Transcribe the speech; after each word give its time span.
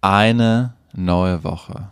Eine 0.00 0.74
neue 0.92 1.42
Woche. 1.42 1.88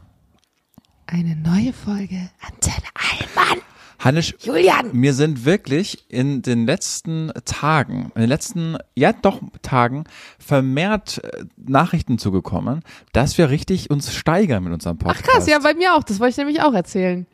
Eine 1.08 1.34
neue 1.34 1.72
Folge 1.72 2.30
Antenne 2.40 2.86
Allmann. 2.94 3.60
Hannes, 3.98 4.32
Julian. 4.40 4.90
mir 4.92 5.12
sind 5.12 5.44
wirklich 5.44 6.08
in 6.08 6.42
den 6.42 6.66
letzten 6.66 7.32
Tagen, 7.44 8.12
in 8.14 8.20
den 8.20 8.28
letzten, 8.28 8.76
ja 8.94 9.12
doch 9.12 9.40
Tagen, 9.62 10.04
vermehrt 10.38 11.24
äh, 11.24 11.46
Nachrichten 11.56 12.18
zugekommen, 12.18 12.82
dass 13.12 13.38
wir 13.38 13.50
richtig 13.50 13.90
uns 13.90 14.14
steigern 14.14 14.62
mit 14.62 14.72
unserem 14.72 14.98
Ach 15.00 15.06
Podcast. 15.06 15.24
krass, 15.24 15.46
ja, 15.48 15.58
bei 15.58 15.74
mir 15.74 15.94
auch. 15.96 16.04
Das 16.04 16.20
wollte 16.20 16.30
ich 16.30 16.36
nämlich 16.36 16.62
auch 16.62 16.74
erzählen. 16.74 17.26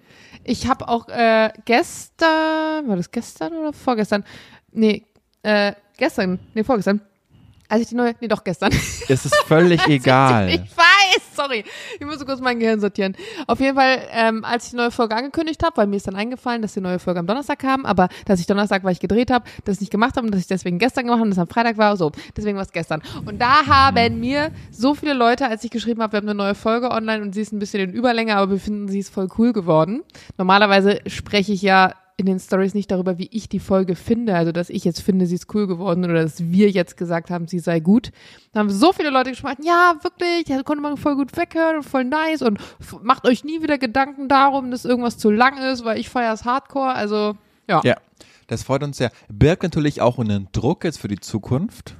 Ich 0.44 0.68
habe 0.68 0.88
auch 0.88 1.08
äh, 1.08 1.50
gestern, 1.66 2.88
war 2.88 2.96
das 2.96 3.10
gestern 3.10 3.52
oder 3.52 3.74
vorgestern? 3.74 4.24
Nee, 4.70 5.04
äh, 5.42 5.72
gestern, 5.98 6.38
nee, 6.54 6.64
vorgestern. 6.64 7.02
Als 7.72 7.80
ich 7.80 7.88
die 7.88 7.94
neue, 7.94 8.14
nee, 8.20 8.28
doch 8.28 8.44
gestern. 8.44 8.70
Es 8.70 9.24
ist 9.24 9.34
völlig 9.46 9.80
egal. 9.88 10.50
Ich 10.50 10.60
weiß, 10.60 11.22
sorry. 11.34 11.64
Ich 11.98 12.04
muss 12.04 12.22
kurz 12.22 12.38
mein 12.38 12.60
Gehirn 12.60 12.80
sortieren. 12.80 13.16
Auf 13.46 13.60
jeden 13.60 13.76
Fall, 13.76 13.98
ähm, 14.10 14.44
als 14.44 14.66
ich 14.66 14.70
die 14.72 14.76
neue 14.76 14.90
Folge 14.90 15.16
angekündigt 15.16 15.62
habe, 15.64 15.78
weil 15.78 15.86
mir 15.86 15.96
ist 15.96 16.06
dann 16.06 16.14
eingefallen, 16.14 16.60
dass 16.60 16.74
die 16.74 16.82
neue 16.82 16.98
Folge 16.98 17.20
am 17.20 17.26
Donnerstag 17.26 17.60
kam, 17.60 17.86
aber 17.86 18.10
dass 18.26 18.40
ich 18.40 18.46
Donnerstag, 18.46 18.84
weil 18.84 18.92
ich 18.92 19.00
gedreht 19.00 19.30
habe, 19.30 19.46
das 19.64 19.80
nicht 19.80 19.90
gemacht 19.90 20.16
habe 20.16 20.26
und 20.26 20.32
dass 20.32 20.42
ich 20.42 20.46
deswegen 20.48 20.78
gestern 20.78 21.04
gemacht 21.04 21.20
habe 21.20 21.24
und 21.24 21.30
das 21.30 21.38
am 21.38 21.48
Freitag 21.48 21.78
war, 21.78 21.96
so. 21.96 22.12
Deswegen 22.36 22.58
war 22.58 22.64
es 22.64 22.72
gestern. 22.72 23.00
Und 23.24 23.40
da 23.40 23.64
haben 23.66 24.20
mir 24.20 24.50
so 24.70 24.94
viele 24.94 25.14
Leute, 25.14 25.48
als 25.48 25.64
ich 25.64 25.70
geschrieben 25.70 26.02
habe, 26.02 26.12
wir 26.12 26.16
haben 26.18 26.28
eine 26.28 26.36
neue 26.36 26.54
Folge 26.54 26.90
online 26.90 27.22
und 27.22 27.34
sie 27.34 27.40
ist 27.40 27.54
ein 27.54 27.58
bisschen 27.58 27.88
in 27.88 27.94
Überlänge, 27.94 28.36
aber 28.36 28.50
wir 28.50 28.60
finden, 28.60 28.88
sie 28.88 28.98
ist 28.98 29.14
voll 29.14 29.28
cool 29.38 29.54
geworden. 29.54 30.02
Normalerweise 30.36 31.00
spreche 31.06 31.54
ich 31.54 31.62
ja 31.62 31.94
in 32.16 32.26
den 32.26 32.38
Stories 32.38 32.74
nicht 32.74 32.90
darüber, 32.90 33.18
wie 33.18 33.28
ich 33.32 33.48
die 33.48 33.58
Folge 33.58 33.96
finde, 33.96 34.34
also 34.34 34.52
dass 34.52 34.70
ich 34.70 34.84
jetzt 34.84 35.00
finde, 35.00 35.26
sie 35.26 35.34
ist 35.34 35.52
cool 35.54 35.66
geworden 35.66 36.04
oder 36.04 36.22
dass 36.22 36.50
wir 36.50 36.70
jetzt 36.70 36.96
gesagt 36.96 37.30
haben, 37.30 37.48
sie 37.48 37.58
sei 37.58 37.80
gut. 37.80 38.10
Da 38.52 38.60
haben 38.60 38.70
so 38.70 38.92
viele 38.92 39.10
Leute 39.10 39.30
geschrieben, 39.30 39.62
ja, 39.64 39.94
wirklich, 40.02 40.48
ja, 40.48 40.62
konnte 40.62 40.82
man 40.82 40.96
voll 40.96 41.16
gut 41.16 41.36
weghören 41.36 41.76
und 41.76 41.82
voll 41.84 42.04
nice 42.04 42.42
und 42.42 42.58
macht 43.02 43.26
euch 43.26 43.44
nie 43.44 43.62
wieder 43.62 43.78
Gedanken 43.78 44.28
darum, 44.28 44.70
dass 44.70 44.84
irgendwas 44.84 45.18
zu 45.18 45.30
lang 45.30 45.58
ist, 45.58 45.84
weil 45.84 45.98
ich 45.98 46.08
feiere 46.08 46.34
es 46.34 46.44
Hardcore, 46.44 46.92
also 46.92 47.36
ja. 47.68 47.80
Ja, 47.84 47.96
das 48.46 48.62
freut 48.62 48.82
uns 48.82 48.98
sehr. 48.98 49.10
Birgt 49.28 49.62
natürlich 49.62 50.00
auch 50.00 50.18
einen 50.18 50.48
Druck 50.52 50.84
jetzt 50.84 50.98
für 50.98 51.08
die 51.08 51.20
Zukunft, 51.20 51.96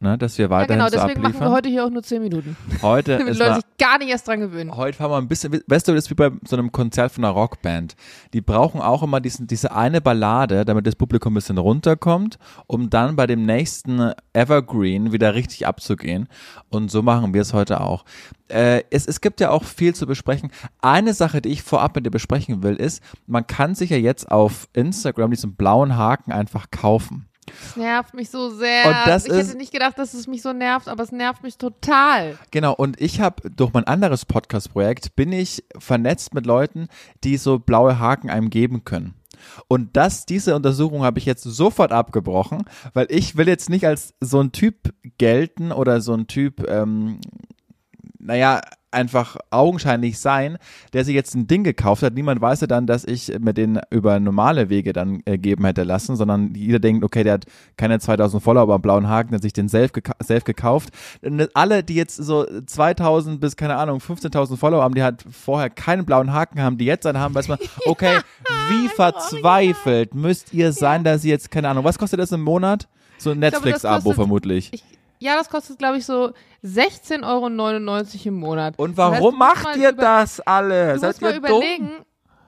ne, 0.00 0.18
dass 0.18 0.36
wir 0.38 0.46
Ja, 0.46 0.50
weiterhin 0.50 0.78
genau, 0.78 0.90
so 0.90 0.96
deswegen 0.96 1.22
machen 1.22 1.40
wir 1.40 1.50
heute 1.50 1.68
hier 1.68 1.84
auch 1.84 1.90
nur 1.90 2.02
10 2.02 2.22
Minuten. 2.22 2.56
Heute 2.82 3.12
Damit 3.18 3.32
ist 3.32 3.38
Leute 3.38 3.50
mal, 3.50 3.56
sich 3.56 3.64
gar 3.78 3.98
nicht 3.98 4.08
erst 4.08 4.28
dran 4.28 4.40
gewöhnen. 4.40 4.76
heute 4.76 4.96
fahren 4.96 5.10
wir 5.10 5.16
ein 5.16 5.28
bisschen, 5.28 5.60
weißt 5.66 5.88
du, 5.88 5.92
das 5.92 6.04
ist 6.04 6.10
wie 6.10 6.14
bei 6.14 6.30
so 6.46 6.56
einem 6.56 6.72
Konzert 6.72 7.12
von 7.12 7.24
einer 7.24 7.32
Rockband. 7.32 7.96
Die 8.32 8.40
brauchen 8.40 8.80
auch 8.80 9.02
immer 9.02 9.20
diesen, 9.20 9.46
diese 9.46 9.72
eine 9.72 10.00
Ballade, 10.00 10.64
damit 10.64 10.86
das 10.86 10.96
Publikum 10.96 11.32
ein 11.32 11.36
bisschen 11.36 11.58
runterkommt, 11.58 12.38
um 12.66 12.90
dann 12.90 13.16
bei 13.16 13.26
dem 13.26 13.44
nächsten 13.44 14.12
Evergreen 14.32 15.12
wieder 15.12 15.34
richtig 15.34 15.66
abzugehen. 15.66 16.28
Und 16.68 16.90
so 16.90 17.02
machen 17.02 17.34
wir 17.34 17.42
es 17.42 17.52
heute 17.54 17.80
auch. 17.80 18.04
Äh, 18.48 18.82
es, 18.90 19.06
es 19.06 19.20
gibt 19.20 19.40
ja 19.40 19.50
auch 19.50 19.64
viel 19.64 19.94
zu 19.94 20.06
besprechen. 20.06 20.50
Eine 20.80 21.14
Sache, 21.14 21.40
die 21.40 21.48
ich 21.48 21.62
vorab 21.62 21.96
mit 21.96 22.06
dir 22.06 22.10
besprechen 22.10 22.62
will, 22.62 22.76
ist, 22.76 23.02
man 23.26 23.46
kann 23.46 23.74
sich 23.74 23.90
ja 23.90 23.96
jetzt 23.96 24.30
auf 24.30 24.68
Instagram 24.72 25.30
diesen 25.30 25.56
blauen 25.56 25.96
Haken 25.96 26.32
einfach 26.32 26.70
kaufen. 26.70 27.26
Das 27.46 27.76
nervt 27.76 28.14
mich 28.14 28.30
so 28.30 28.50
sehr. 28.50 28.86
Und 28.86 28.96
das 29.06 29.24
ich 29.26 29.32
ist- 29.32 29.48
hätte 29.48 29.56
nicht 29.58 29.72
gedacht, 29.72 29.98
dass 29.98 30.14
es 30.14 30.26
mich 30.26 30.42
so 30.42 30.52
nervt, 30.52 30.88
aber 30.88 31.02
es 31.02 31.12
nervt 31.12 31.42
mich 31.42 31.58
total. 31.58 32.38
Genau, 32.50 32.74
und 32.74 33.00
ich 33.00 33.20
habe 33.20 33.48
durch 33.50 33.72
mein 33.72 33.84
anderes 33.84 34.24
Podcast-Projekt 34.24 35.14
bin 35.16 35.32
ich 35.32 35.64
vernetzt 35.78 36.34
mit 36.34 36.44
Leuten, 36.46 36.88
die 37.24 37.36
so 37.36 37.58
blaue 37.58 37.98
Haken 37.98 38.30
einem 38.30 38.50
geben 38.50 38.84
können. 38.84 39.14
Und 39.68 39.96
das, 39.96 40.26
diese 40.26 40.56
Untersuchung 40.56 41.02
habe 41.04 41.18
ich 41.18 41.26
jetzt 41.26 41.42
sofort 41.44 41.92
abgebrochen, 41.92 42.64
weil 42.94 43.06
ich 43.10 43.36
will 43.36 43.46
jetzt 43.48 43.68
nicht 43.70 43.86
als 43.86 44.14
so 44.20 44.40
ein 44.40 44.50
Typ 44.50 44.92
gelten 45.18 45.72
oder 45.72 46.00
so 46.00 46.14
ein 46.14 46.26
Typ, 46.26 46.66
ähm, 46.68 47.20
naja, 48.18 48.60
einfach 48.96 49.36
augenscheinlich 49.50 50.18
sein, 50.18 50.56
der 50.92 51.04
sich 51.04 51.14
jetzt 51.14 51.34
ein 51.34 51.46
Ding 51.46 51.62
gekauft 51.62 52.02
hat. 52.02 52.14
Niemand 52.14 52.40
weiß 52.40 52.62
ja 52.62 52.66
dann, 52.66 52.86
dass 52.86 53.04
ich 53.04 53.30
mir 53.38 53.52
den 53.52 53.78
über 53.90 54.18
normale 54.18 54.70
Wege 54.70 54.92
dann 54.92 55.20
äh, 55.26 55.38
geben 55.38 55.64
hätte 55.64 55.84
lassen, 55.84 56.16
sondern 56.16 56.54
jeder 56.54 56.78
denkt, 56.78 57.04
okay, 57.04 57.22
der 57.22 57.34
hat 57.34 57.44
keine 57.76 58.00
2000 58.00 58.42
Follower, 58.42 58.72
einen 58.72 58.82
blauen 58.82 59.08
Haken, 59.08 59.30
der 59.30 59.36
hat 59.36 59.42
sich 59.42 59.52
den 59.52 59.68
selbst, 59.68 59.94
geka 59.94 60.14
selbst 60.20 60.46
gekauft. 60.46 60.90
Und 61.22 61.54
alle, 61.54 61.84
die 61.84 61.94
jetzt 61.94 62.16
so 62.16 62.46
2000 62.66 63.40
bis, 63.40 63.56
keine 63.56 63.76
Ahnung, 63.76 63.98
15.000 63.98 64.56
Follower 64.56 64.82
haben, 64.82 64.94
die 64.94 65.02
halt 65.02 65.24
vorher 65.30 65.70
keinen 65.70 66.06
blauen 66.06 66.32
Haken 66.32 66.60
haben, 66.60 66.78
die 66.78 66.86
jetzt 66.86 67.06
einen 67.06 67.18
haben, 67.18 67.34
weiß 67.34 67.48
man, 67.48 67.58
okay, 67.86 68.20
wie 68.70 68.88
verzweifelt 68.88 70.14
müsst 70.14 70.54
ihr 70.54 70.72
sein, 70.72 71.04
dass 71.04 71.24
ihr 71.24 71.30
jetzt, 71.30 71.50
keine 71.50 71.68
Ahnung, 71.68 71.84
was 71.84 71.98
kostet 71.98 72.18
das 72.18 72.32
im 72.32 72.40
Monat? 72.40 72.88
So 73.18 73.30
ein 73.30 73.38
Netflix-Abo 73.38 74.12
vermutlich. 74.12 74.70
Ich, 74.72 74.84
ja, 75.18 75.36
das 75.36 75.48
kostet, 75.48 75.78
glaube 75.78 75.98
ich, 75.98 76.06
so 76.06 76.32
16,99 76.64 77.24
Euro 77.24 78.28
im 78.28 78.34
Monat. 78.34 78.74
Und 78.78 78.96
Das 78.98 79.04
heißt, 79.12 79.20
warum 79.22 79.34
du 79.34 79.38
musst 79.38 79.54
macht 79.54 79.64
mal 79.64 79.78
ihr 79.78 79.90
über- 79.90 80.02
das 80.02 80.40
alle? 80.40 80.94
Du 80.94 80.98
Seid 81.00 81.08
musst 81.10 81.22
mal 81.22 81.28
ihr 81.34 81.40
dumm? 81.40 81.44
überlegen, 81.50 81.90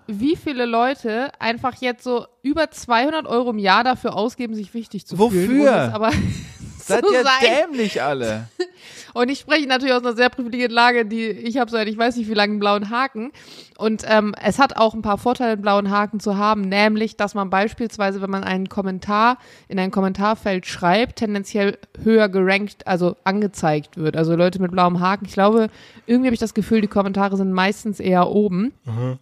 wie 0.06 0.36
viele 0.36 0.64
Leute 0.66 1.30
einfach 1.38 1.74
jetzt 1.80 2.02
so 2.04 2.26
über 2.42 2.70
200 2.70 3.26
Euro 3.26 3.50
im 3.50 3.58
Jahr 3.58 3.84
dafür 3.84 4.16
ausgeben, 4.16 4.54
sich 4.54 4.72
wichtig 4.74 5.06
zu 5.06 5.18
Wofür? 5.18 5.46
fühlen. 5.46 5.92
aber 5.92 6.10
Seid 6.88 7.04
zu 7.04 7.12
ihr 7.12 7.22
sein. 7.22 7.32
dämlich 7.42 8.02
alle? 8.02 8.48
Und 9.14 9.30
ich 9.30 9.40
spreche 9.40 9.66
natürlich 9.66 9.94
aus 9.94 10.04
einer 10.04 10.14
sehr 10.14 10.28
privilegierten 10.28 10.74
Lage, 10.74 11.06
die 11.06 11.24
ich 11.24 11.58
habe 11.58 11.70
seit 11.70 11.88
ich 11.88 11.96
weiß 11.96 12.16
nicht 12.16 12.28
wie 12.28 12.34
lange 12.34 12.52
einen 12.52 12.60
blauen 12.60 12.90
Haken. 12.90 13.32
Und 13.78 14.04
ähm, 14.06 14.34
es 14.42 14.58
hat 14.58 14.76
auch 14.76 14.94
ein 14.94 15.02
paar 15.02 15.18
Vorteile, 15.18 15.52
einen 15.52 15.62
blauen 15.62 15.90
Haken 15.90 16.20
zu 16.20 16.36
haben, 16.36 16.62
nämlich, 16.62 17.16
dass 17.16 17.34
man 17.34 17.50
beispielsweise, 17.50 18.20
wenn 18.20 18.30
man 18.30 18.44
einen 18.44 18.68
Kommentar 18.68 19.38
in 19.68 19.78
ein 19.78 19.90
Kommentarfeld 19.90 20.66
schreibt, 20.66 21.16
tendenziell 21.16 21.78
höher 22.02 22.28
gerankt, 22.28 22.86
also 22.86 23.16
angezeigt 23.24 23.96
wird. 23.96 24.16
Also 24.16 24.36
Leute 24.36 24.60
mit 24.60 24.72
blauem 24.72 25.00
Haken. 25.00 25.26
Ich 25.26 25.32
glaube, 25.32 25.68
irgendwie 26.06 26.28
habe 26.28 26.34
ich 26.34 26.40
das 26.40 26.54
Gefühl, 26.54 26.80
die 26.80 26.88
Kommentare 26.88 27.36
sind 27.36 27.52
meistens 27.52 28.00
eher 28.00 28.28
oben. 28.28 28.72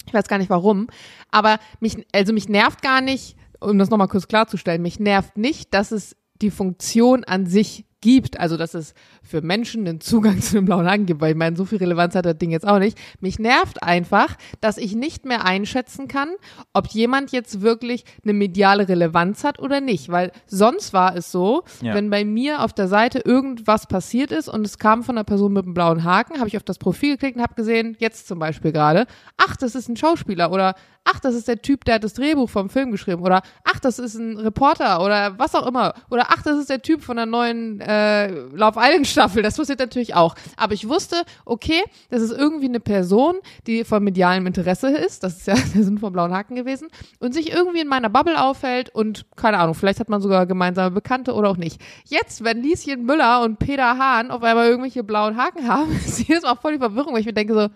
Ich 0.06 0.14
weiß 0.14 0.28
gar 0.28 0.38
nicht 0.38 0.50
warum. 0.50 0.88
Aber 1.30 1.58
mich, 1.80 2.06
also 2.12 2.32
mich 2.32 2.48
nervt 2.48 2.82
gar 2.82 3.00
nicht, 3.00 3.36
um 3.60 3.78
das 3.78 3.90
nochmal 3.90 4.08
kurz 4.08 4.28
klarzustellen, 4.28 4.82
mich 4.82 5.00
nervt 5.00 5.36
nicht, 5.36 5.72
dass 5.74 5.90
es 5.92 6.16
die 6.42 6.50
Funktion 6.50 7.24
an 7.24 7.46
sich 7.46 7.85
gibt, 8.00 8.38
also 8.38 8.56
dass 8.56 8.74
es 8.74 8.94
für 9.22 9.40
Menschen 9.42 9.84
den 9.84 10.00
Zugang 10.00 10.40
zu 10.40 10.54
dem 10.54 10.64
blauen 10.66 10.86
Haken 10.88 11.06
gibt, 11.06 11.20
weil 11.20 11.32
ich 11.32 11.36
meine, 11.36 11.56
so 11.56 11.64
viel 11.64 11.78
Relevanz 11.78 12.14
hat 12.14 12.26
das 12.26 12.38
Ding 12.38 12.50
jetzt 12.50 12.66
auch 12.66 12.78
nicht. 12.78 12.98
Mich 13.20 13.38
nervt 13.38 13.82
einfach, 13.82 14.36
dass 14.60 14.78
ich 14.78 14.94
nicht 14.94 15.24
mehr 15.24 15.44
einschätzen 15.44 16.08
kann, 16.08 16.28
ob 16.72 16.88
jemand 16.88 17.32
jetzt 17.32 17.62
wirklich 17.62 18.04
eine 18.22 18.32
mediale 18.32 18.88
Relevanz 18.88 19.44
hat 19.44 19.58
oder 19.58 19.80
nicht, 19.80 20.10
weil 20.10 20.32
sonst 20.46 20.92
war 20.92 21.16
es 21.16 21.32
so, 21.32 21.64
Ja. 21.80 21.94
wenn 21.94 22.10
bei 22.10 22.24
mir 22.24 22.62
auf 22.62 22.72
der 22.72 22.88
Seite 22.88 23.20
irgendwas 23.20 23.86
passiert 23.86 24.30
ist 24.30 24.48
und 24.48 24.64
es 24.66 24.78
kam 24.78 25.02
von 25.02 25.16
einer 25.16 25.24
Person 25.24 25.52
mit 25.52 25.64
einem 25.64 25.74
blauen 25.74 26.04
Haken, 26.04 26.38
habe 26.38 26.48
ich 26.48 26.56
auf 26.56 26.62
das 26.62 26.78
Profil 26.78 27.12
geklickt 27.14 27.36
und 27.36 27.42
habe 27.42 27.54
gesehen, 27.54 27.96
jetzt 27.98 28.28
zum 28.28 28.38
Beispiel 28.38 28.72
gerade, 28.72 29.06
ach, 29.36 29.56
das 29.56 29.74
ist 29.74 29.88
ein 29.88 29.96
Schauspieler 29.96 30.52
oder 30.52 30.74
ach, 31.08 31.20
das 31.20 31.34
ist 31.36 31.46
der 31.46 31.62
Typ, 31.62 31.84
der 31.84 31.96
hat 31.96 32.04
das 32.04 32.14
Drehbuch 32.14 32.50
vom 32.50 32.68
Film 32.68 32.90
geschrieben 32.90 33.22
oder 33.22 33.42
ach, 33.62 33.78
das 33.78 34.00
ist 34.00 34.16
ein 34.16 34.36
Reporter 34.38 35.00
oder 35.04 35.38
was 35.38 35.54
auch 35.54 35.66
immer 35.66 35.94
oder 36.10 36.26
ach, 36.30 36.42
das 36.42 36.58
ist 36.58 36.68
der 36.68 36.82
Typ 36.82 37.00
von 37.02 37.16
der 37.16 37.26
neuen 37.26 37.80
äh, 37.86 38.28
Love 38.28 38.78
Island 38.78 39.06
Staffel. 39.06 39.42
Das 39.42 39.56
passiert 39.56 39.78
natürlich 39.78 40.14
auch. 40.14 40.34
Aber 40.56 40.74
ich 40.74 40.88
wusste, 40.88 41.22
okay, 41.44 41.82
das 42.10 42.22
ist 42.22 42.32
irgendwie 42.32 42.66
eine 42.66 42.80
Person, 42.80 43.36
die 43.66 43.84
von 43.84 44.02
medialem 44.02 44.46
Interesse 44.46 44.88
ist. 44.88 45.22
Das 45.22 45.38
ist 45.38 45.46
ja 45.46 45.54
der 45.74 45.84
Sinn 45.84 45.98
vom 45.98 46.12
blauen 46.12 46.32
Haken 46.32 46.56
gewesen 46.56 46.88
und 47.20 47.34
sich 47.34 47.52
irgendwie 47.52 47.80
in 47.80 47.88
meiner 47.88 48.10
Bubble 48.10 48.40
aufhält 48.40 48.90
und 48.90 49.26
keine 49.36 49.58
Ahnung, 49.58 49.74
vielleicht 49.74 50.00
hat 50.00 50.08
man 50.08 50.20
sogar 50.20 50.46
gemeinsame 50.46 50.90
Bekannte 50.90 51.34
oder 51.34 51.50
auch 51.50 51.56
nicht. 51.56 51.80
Jetzt, 52.06 52.44
wenn 52.44 52.62
Lieschen 52.62 53.04
Müller 53.04 53.42
und 53.42 53.58
Peter 53.58 53.98
Hahn 53.98 54.30
auf 54.30 54.42
einmal 54.42 54.68
irgendwelche 54.68 55.04
blauen 55.04 55.36
Haken 55.36 55.68
haben, 55.68 55.92
ist 55.92 56.26
jedes 56.26 56.42
Mal 56.42 56.56
voll 56.56 56.72
die 56.72 56.78
Verwirrung, 56.78 57.14
weil 57.14 57.20
ich 57.20 57.26
mir 57.26 57.32
denke 57.32 57.54
so, 57.54 57.68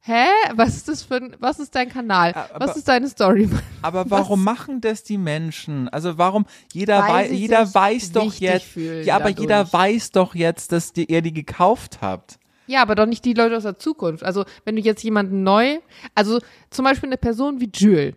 Hä? 0.00 0.24
Was 0.54 0.76
ist 0.76 0.88
das 0.88 1.02
für 1.02 1.16
ein, 1.16 1.36
was 1.40 1.58
ist 1.58 1.74
dein 1.74 1.88
Kanal? 1.88 2.32
Aber- 2.32 2.66
was 2.66 2.76
ist 2.76 2.86
deine 2.88 3.08
Story? 3.08 3.48
Aber 3.82 4.08
warum 4.10 4.44
machen 4.44 4.80
das 4.80 5.02
die 5.02 5.18
Menschen? 5.18 5.88
Also 5.88 6.16
warum 6.18 6.46
jeder 6.72 7.00
Weil 7.02 7.30
wei 7.30 7.32
jeder 7.32 7.72
weiß 7.74 8.12
doch 8.12 8.32
jetzt 8.34 8.76
Ja, 8.76 9.16
aber 9.16 9.24
dadurch. 9.30 9.38
jeder 9.40 9.72
weiß 9.72 10.10
doch 10.12 10.34
jetzt, 10.34 10.72
dass 10.72 10.92
die, 10.92 11.10
ihr 11.10 11.22
die 11.22 11.32
gekauft 11.32 11.98
habt. 12.02 12.38
Ja, 12.68 12.82
aber 12.82 12.94
doch 12.96 13.06
nicht 13.06 13.24
die 13.24 13.32
Leute 13.34 13.56
aus 13.56 13.62
der 13.62 13.78
Zukunft. 13.78 14.24
Also, 14.24 14.44
wenn 14.64 14.74
du 14.74 14.82
jetzt 14.82 15.02
jemanden 15.04 15.44
neu, 15.44 15.78
also 16.16 16.40
zum 16.70 16.84
Beispiel 16.84 17.08
eine 17.08 17.16
Person 17.16 17.60
wie 17.60 17.70
Jules. 17.72 18.14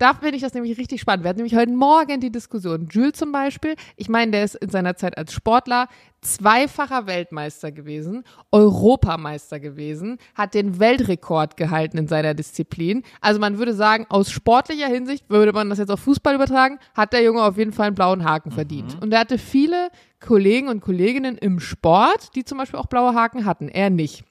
Da 0.00 0.14
finde 0.14 0.36
ich 0.36 0.40
das 0.40 0.54
nämlich 0.54 0.78
richtig 0.78 0.98
spannend. 1.02 1.24
Wir 1.24 1.28
hatten 1.28 1.40
nämlich 1.40 1.54
heute 1.54 1.72
Morgen 1.72 2.20
die 2.20 2.32
Diskussion. 2.32 2.88
Jules 2.90 3.18
zum 3.18 3.32
Beispiel, 3.32 3.74
ich 3.96 4.08
meine, 4.08 4.32
der 4.32 4.44
ist 4.44 4.54
in 4.54 4.70
seiner 4.70 4.96
Zeit 4.96 5.18
als 5.18 5.34
Sportler 5.34 5.88
zweifacher 6.22 7.06
Weltmeister 7.06 7.70
gewesen, 7.70 8.24
Europameister 8.50 9.60
gewesen, 9.60 10.16
hat 10.34 10.54
den 10.54 10.80
Weltrekord 10.80 11.58
gehalten 11.58 11.98
in 11.98 12.08
seiner 12.08 12.32
Disziplin. 12.32 13.02
Also 13.20 13.40
man 13.40 13.58
würde 13.58 13.74
sagen, 13.74 14.06
aus 14.08 14.30
sportlicher 14.30 14.86
Hinsicht, 14.88 15.28
würde 15.28 15.52
man 15.52 15.68
das 15.68 15.78
jetzt 15.78 15.90
auf 15.90 16.00
Fußball 16.00 16.34
übertragen, 16.34 16.78
hat 16.94 17.12
der 17.12 17.22
Junge 17.22 17.42
auf 17.42 17.58
jeden 17.58 17.72
Fall 17.72 17.88
einen 17.88 17.94
blauen 17.94 18.24
Haken 18.24 18.52
verdient. 18.52 18.96
Und 19.02 19.12
er 19.12 19.20
hatte 19.20 19.36
viele 19.36 19.90
Kollegen 20.18 20.68
und 20.68 20.80
Kolleginnen 20.80 21.36
im 21.36 21.60
Sport, 21.60 22.34
die 22.36 22.44
zum 22.46 22.56
Beispiel 22.56 22.80
auch 22.80 22.86
blaue 22.86 23.14
Haken 23.14 23.44
hatten. 23.44 23.68
Er 23.68 23.90
nicht. 23.90 24.24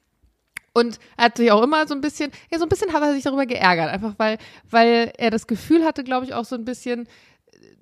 Und 0.79 0.99
er 1.17 1.25
hat 1.25 1.37
sich 1.37 1.51
auch 1.51 1.61
immer 1.63 1.87
so 1.87 1.93
ein 1.93 2.01
bisschen, 2.01 2.31
ja, 2.51 2.57
so 2.59 2.65
ein 2.65 2.69
bisschen 2.69 2.93
hat 2.93 3.01
er 3.03 3.13
sich 3.13 3.23
darüber 3.23 3.45
geärgert, 3.45 3.89
einfach 3.89 4.13
weil, 4.17 4.37
weil 4.69 5.11
er 5.17 5.29
das 5.31 5.47
Gefühl 5.47 5.83
hatte, 5.85 6.03
glaube 6.03 6.25
ich, 6.25 6.33
auch 6.33 6.45
so 6.45 6.55
ein 6.55 6.65
bisschen, 6.65 7.07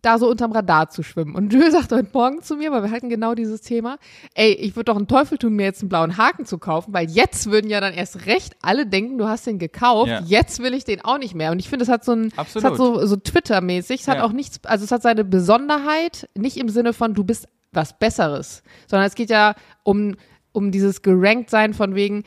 da 0.02 0.18
so 0.20 0.30
unterm 0.30 0.52
Radar 0.52 0.90
zu 0.90 1.04
schwimmen. 1.04 1.36
Und 1.36 1.52
Jules 1.54 1.74
sagte 1.74 1.96
heute 1.96 2.10
Morgen 2.14 2.42
zu 2.42 2.56
mir, 2.56 2.72
weil 2.72 2.84
wir 2.84 2.92
hatten 2.92 3.10
genau 3.10 3.36
dieses 3.36 3.62
Thema, 3.62 3.98
ey, 4.36 4.54
ich 4.54 4.76
würde 4.76 4.86
doch 4.86 4.96
einen 4.96 5.08
Teufel 5.08 5.38
tun, 5.38 5.54
mir 5.54 5.64
jetzt 5.64 5.82
einen 5.82 5.90
blauen 5.90 6.18
Haken 6.18 6.46
zu 6.46 6.58
kaufen, 6.58 6.94
weil 6.94 7.10
jetzt 7.10 7.50
würden 7.52 7.70
ja 7.70 7.82
dann 7.82 7.94
erst 7.94 8.26
recht 8.26 8.56
alle 8.62 8.86
denken, 8.86 9.18
du 9.18 9.28
hast 9.28 9.46
den 9.48 9.60
gekauft, 9.60 10.10
Ja. 10.10 10.22
jetzt 10.26 10.60
will 10.62 10.74
ich 10.74 10.84
den 10.86 11.02
auch 11.02 11.18
nicht 11.18 11.36
mehr. 11.36 11.52
Und 11.52 11.60
ich 11.60 11.70
finde, 11.70 11.84
es 11.84 11.90
hat 11.90 12.06
so 12.06 12.14
ein, 12.14 12.32
es 12.38 12.64
hat 12.64 12.76
so, 12.78 13.06
so 13.06 13.16
Twitter-mäßig, 13.18 14.02
es 14.02 14.08
hat 14.08 14.18
Ja. 14.18 14.24
auch 14.24 14.32
nichts, 14.32 14.60
also 14.66 14.86
es 14.86 14.92
hat 14.92 15.02
seine 15.02 15.24
Besonderheit, 15.24 16.30
nicht 16.36 16.58
im 16.58 16.70
Sinne 16.70 16.94
von, 16.94 17.14
du 17.14 17.24
bist 17.24 17.48
was 17.74 17.98
Besseres, 17.98 18.64
sondern 18.88 19.08
es 19.08 19.16
geht 19.16 19.30
ja 19.30 19.56
um, 19.84 20.16
um 20.54 20.72
dieses 20.72 21.02
Gerankt-Sein 21.02 21.74
von 21.74 21.96
wegen, 21.96 22.20
äh, 22.20 22.24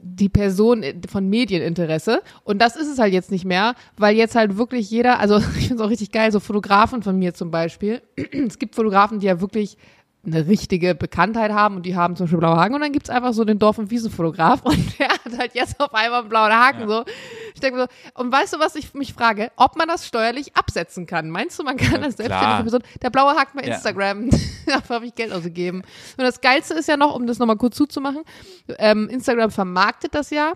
die 0.00 0.28
Person 0.28 0.82
äh, 0.82 0.94
von 1.08 1.28
Medieninteresse. 1.28 2.22
Und 2.44 2.60
das 2.60 2.76
ist 2.76 2.88
es 2.88 2.98
halt 2.98 3.12
jetzt 3.12 3.30
nicht 3.30 3.44
mehr, 3.44 3.74
weil 3.96 4.16
jetzt 4.16 4.34
halt 4.34 4.56
wirklich 4.56 4.90
jeder, 4.90 5.20
also 5.20 5.38
ich 5.58 5.68
finde 5.68 5.74
es 5.74 5.80
auch 5.80 5.90
richtig 5.90 6.12
geil, 6.12 6.32
so 6.32 6.40
Fotografen 6.40 7.02
von 7.02 7.18
mir 7.18 7.34
zum 7.34 7.50
Beispiel. 7.50 8.02
Es 8.50 8.58
gibt 8.58 8.74
Fotografen, 8.74 9.20
die 9.20 9.26
ja 9.26 9.40
wirklich 9.40 9.76
eine 10.24 10.46
richtige 10.46 10.94
Bekanntheit 10.94 11.50
haben 11.50 11.76
und 11.76 11.86
die 11.86 11.96
haben 11.96 12.14
zum 12.14 12.26
Beispiel 12.26 12.38
blaue 12.40 12.56
Haken 12.56 12.74
und 12.74 12.82
dann 12.82 12.92
gibt's 12.92 13.08
einfach 13.08 13.32
so 13.32 13.44
den 13.44 13.58
Dorf- 13.58 13.78
und 13.78 13.90
Wiesenfotograf 13.90 14.60
und 14.64 14.98
der 14.98 15.08
hat 15.08 15.38
halt 15.38 15.54
jetzt 15.54 15.80
auf 15.80 15.94
einmal 15.94 16.20
einen 16.20 16.28
blauen 16.28 16.52
Haken 16.52 16.86
so. 16.88 17.04
Ich 17.54 17.60
denke 17.60 17.78
mir 17.78 17.82
so, 17.84 18.20
und 18.22 18.30
weißt 18.30 18.52
du, 18.54 18.58
was 18.58 18.74
ich 18.74 18.92
mich 18.94 19.14
frage? 19.14 19.50
Ob 19.56 19.76
man 19.76 19.88
das 19.88 20.06
steuerlich 20.06 20.56
absetzen 20.56 21.06
kann? 21.06 21.30
Meinst 21.30 21.58
du, 21.58 21.62
man 21.62 21.76
kann 21.78 22.00
Ja, 22.00 22.06
als 22.06 22.16
klar. 22.16 22.28
selbstständige 22.28 22.62
Person, 22.62 22.82
der 23.02 23.10
blaue 23.10 23.34
Haken 23.34 23.58
bei 23.60 23.66
Ja. 23.66 23.74
Instagram, 23.74 24.28
dafür 24.66 24.96
habe 24.96 25.06
ich 25.06 25.14
Geld 25.14 25.32
ausgegeben. 25.32 25.78
Und 26.18 26.24
das 26.24 26.40
Geilste 26.42 26.74
ist 26.74 26.88
ja 26.88 26.96
noch, 26.98 27.14
um 27.14 27.26
das 27.26 27.38
nochmal 27.38 27.56
kurz 27.56 27.76
zuzumachen, 27.76 28.22
ähm, 28.78 29.08
Instagram 29.08 29.50
vermarktet 29.50 30.14
das 30.14 30.28
ja. 30.30 30.52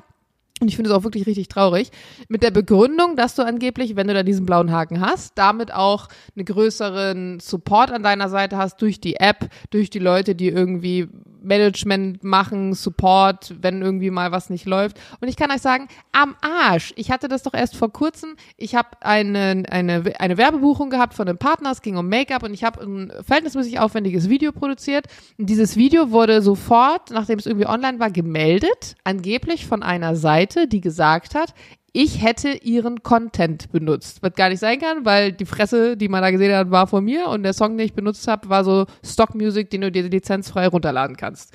Und 0.61 0.69
ich 0.69 0.77
finde 0.77 0.91
es 0.91 0.97
auch 0.97 1.03
wirklich 1.03 1.27
richtig 1.27 1.49
traurig. 1.49 1.91
Mit 2.29 2.43
der 2.43 2.53
Begründung, 2.53 3.17
dass 3.17 3.35
du 3.35 3.43
angeblich, 3.43 3.97
wenn 3.97 4.07
du 4.07 4.15
da 4.15 4.23
diesen 4.23 4.47
blauen 4.47 4.71
Haken 4.71 5.01
hast, 5.01 5.37
damit 5.37 5.75
auch 5.75 6.09
einen 6.37 6.45
größeren 6.45 7.41
Support 7.41 7.91
an 7.91 8.05
deiner 8.05 8.29
Seite 8.29 8.57
hast 8.57 8.81
durch 8.81 9.01
die 9.01 9.17
App, 9.17 9.51
durch 9.71 9.91
die 9.91 9.99
Leute, 9.99 10.35
die 10.35 10.49
irgendwie 10.49 11.09
Management 11.45 12.25
machen, 12.25 12.75
Support, 12.75 13.55
wenn 13.61 13.83
irgendwie 13.83 14.11
mal 14.11 14.33
was 14.33 14.51
nicht 14.51 14.67
läuft. 14.67 14.99
Und 15.21 15.29
ich 15.29 15.37
kann 15.37 15.51
euch 15.51 15.61
sagen, 15.61 15.89
am 16.13 16.35
Arsch. 16.41 16.93
Ich 16.97 17.11
hatte 17.11 17.29
das 17.29 17.43
doch 17.43 17.55
erst 17.55 17.77
vor 17.77 17.93
kurzem. 17.93 18.37
Ich 18.57 18.75
habe 18.75 18.89
eine, 19.01 19.63
eine, 19.69 20.03
eine 20.19 20.37
Werbebuchung 20.37 20.91
gehabt 20.91 21.15
von 21.15 21.29
einem 21.29 21.39
Partner, 21.39 21.71
es 21.71 21.83
ging 21.83 21.97
um 21.97 22.09
Make-up 22.09 22.43
und 22.43 22.55
ich 22.55 22.65
habe 22.65 22.83
ein 22.83 23.13
verhältnismäßig 23.23 23.79
aufwendiges 23.79 24.29
Video 24.29 24.53
produziert. 24.53 25.07
Und 25.39 25.51
dieses 25.51 25.77
Video 25.77 26.11
wurde 26.11 26.43
sofort, 26.43 27.11
nachdem 27.11 27.39
es 27.39 27.47
irgendwie 27.47 27.67
online 27.67 27.99
war, 27.99 28.11
gemeldet, 28.11 28.97
angeblich 29.05 29.67
von 29.67 29.83
einer 29.83 30.17
Seite, 30.17 30.67
die 30.67 30.81
gesagt 30.81 31.35
hat, 31.35 31.55
ich 31.97 32.21
hätte 32.21 32.51
ihren 32.51 33.05
Content 33.05 33.71
benutzt. 33.71 34.21
Was 34.21 34.35
gar 34.35 34.49
nicht 34.49 34.59
sein 34.59 34.81
kann, 34.81 35.05
weil 35.05 35.31
die 35.31 35.47
Fresse, 35.47 35.97
die 35.97 36.09
man 36.09 36.23
da 36.23 36.33
gesehen 36.33 36.53
hat, 36.53 36.73
war 36.73 36.89
von 36.89 37.05
mir 37.05 37.29
und 37.29 37.45
der 37.45 37.53
Song, 37.53 37.79
den 37.79 37.87
ich 37.87 37.95
benutzt 37.95 38.27
habe, 38.27 38.49
war 38.49 38.65
so 38.65 38.87
Stock 39.05 39.37
Music, 39.37 39.71
den 39.71 39.83
du 39.83 39.93
dir 39.93 40.03
lizenzfrei 40.03 40.67
runterladen 40.67 41.17
kannst. 41.17 41.55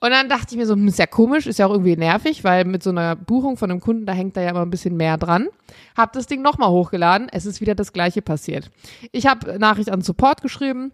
Und 0.00 0.10
dann 0.10 0.28
dachte 0.28 0.46
ich 0.50 0.56
mir 0.56 0.66
so, 0.66 0.74
hm, 0.74 0.86
ist 0.86 1.00
ja 1.00 1.06
komisch, 1.06 1.48
ist 1.48 1.58
ja 1.58 1.66
auch 1.66 1.72
irgendwie 1.72 1.96
nervig, 1.96 2.44
weil 2.44 2.64
mit 2.64 2.84
so 2.84 2.90
einer 2.90 3.16
Buchung 3.16 3.56
von 3.56 3.68
einem 3.68 3.80
Kunden, 3.80 4.06
da 4.06 4.12
hängt 4.12 4.36
da 4.36 4.40
ja 4.40 4.50
immer 4.50 4.62
ein 4.62 4.70
bisschen 4.70 4.96
mehr 4.96 5.16
dran. 5.16 5.48
Hab 5.96 6.12
das 6.12 6.28
Ding 6.28 6.42
nochmal 6.42 6.70
hochgeladen, 6.70 7.28
es 7.32 7.44
ist 7.44 7.60
wieder 7.60 7.74
das 7.74 7.92
gleiche 7.92 8.22
passiert. 8.22 8.70
Ich 9.10 9.26
habe 9.26 9.58
Nachricht 9.58 9.90
an 9.90 10.00
Support 10.00 10.42
geschrieben, 10.42 10.92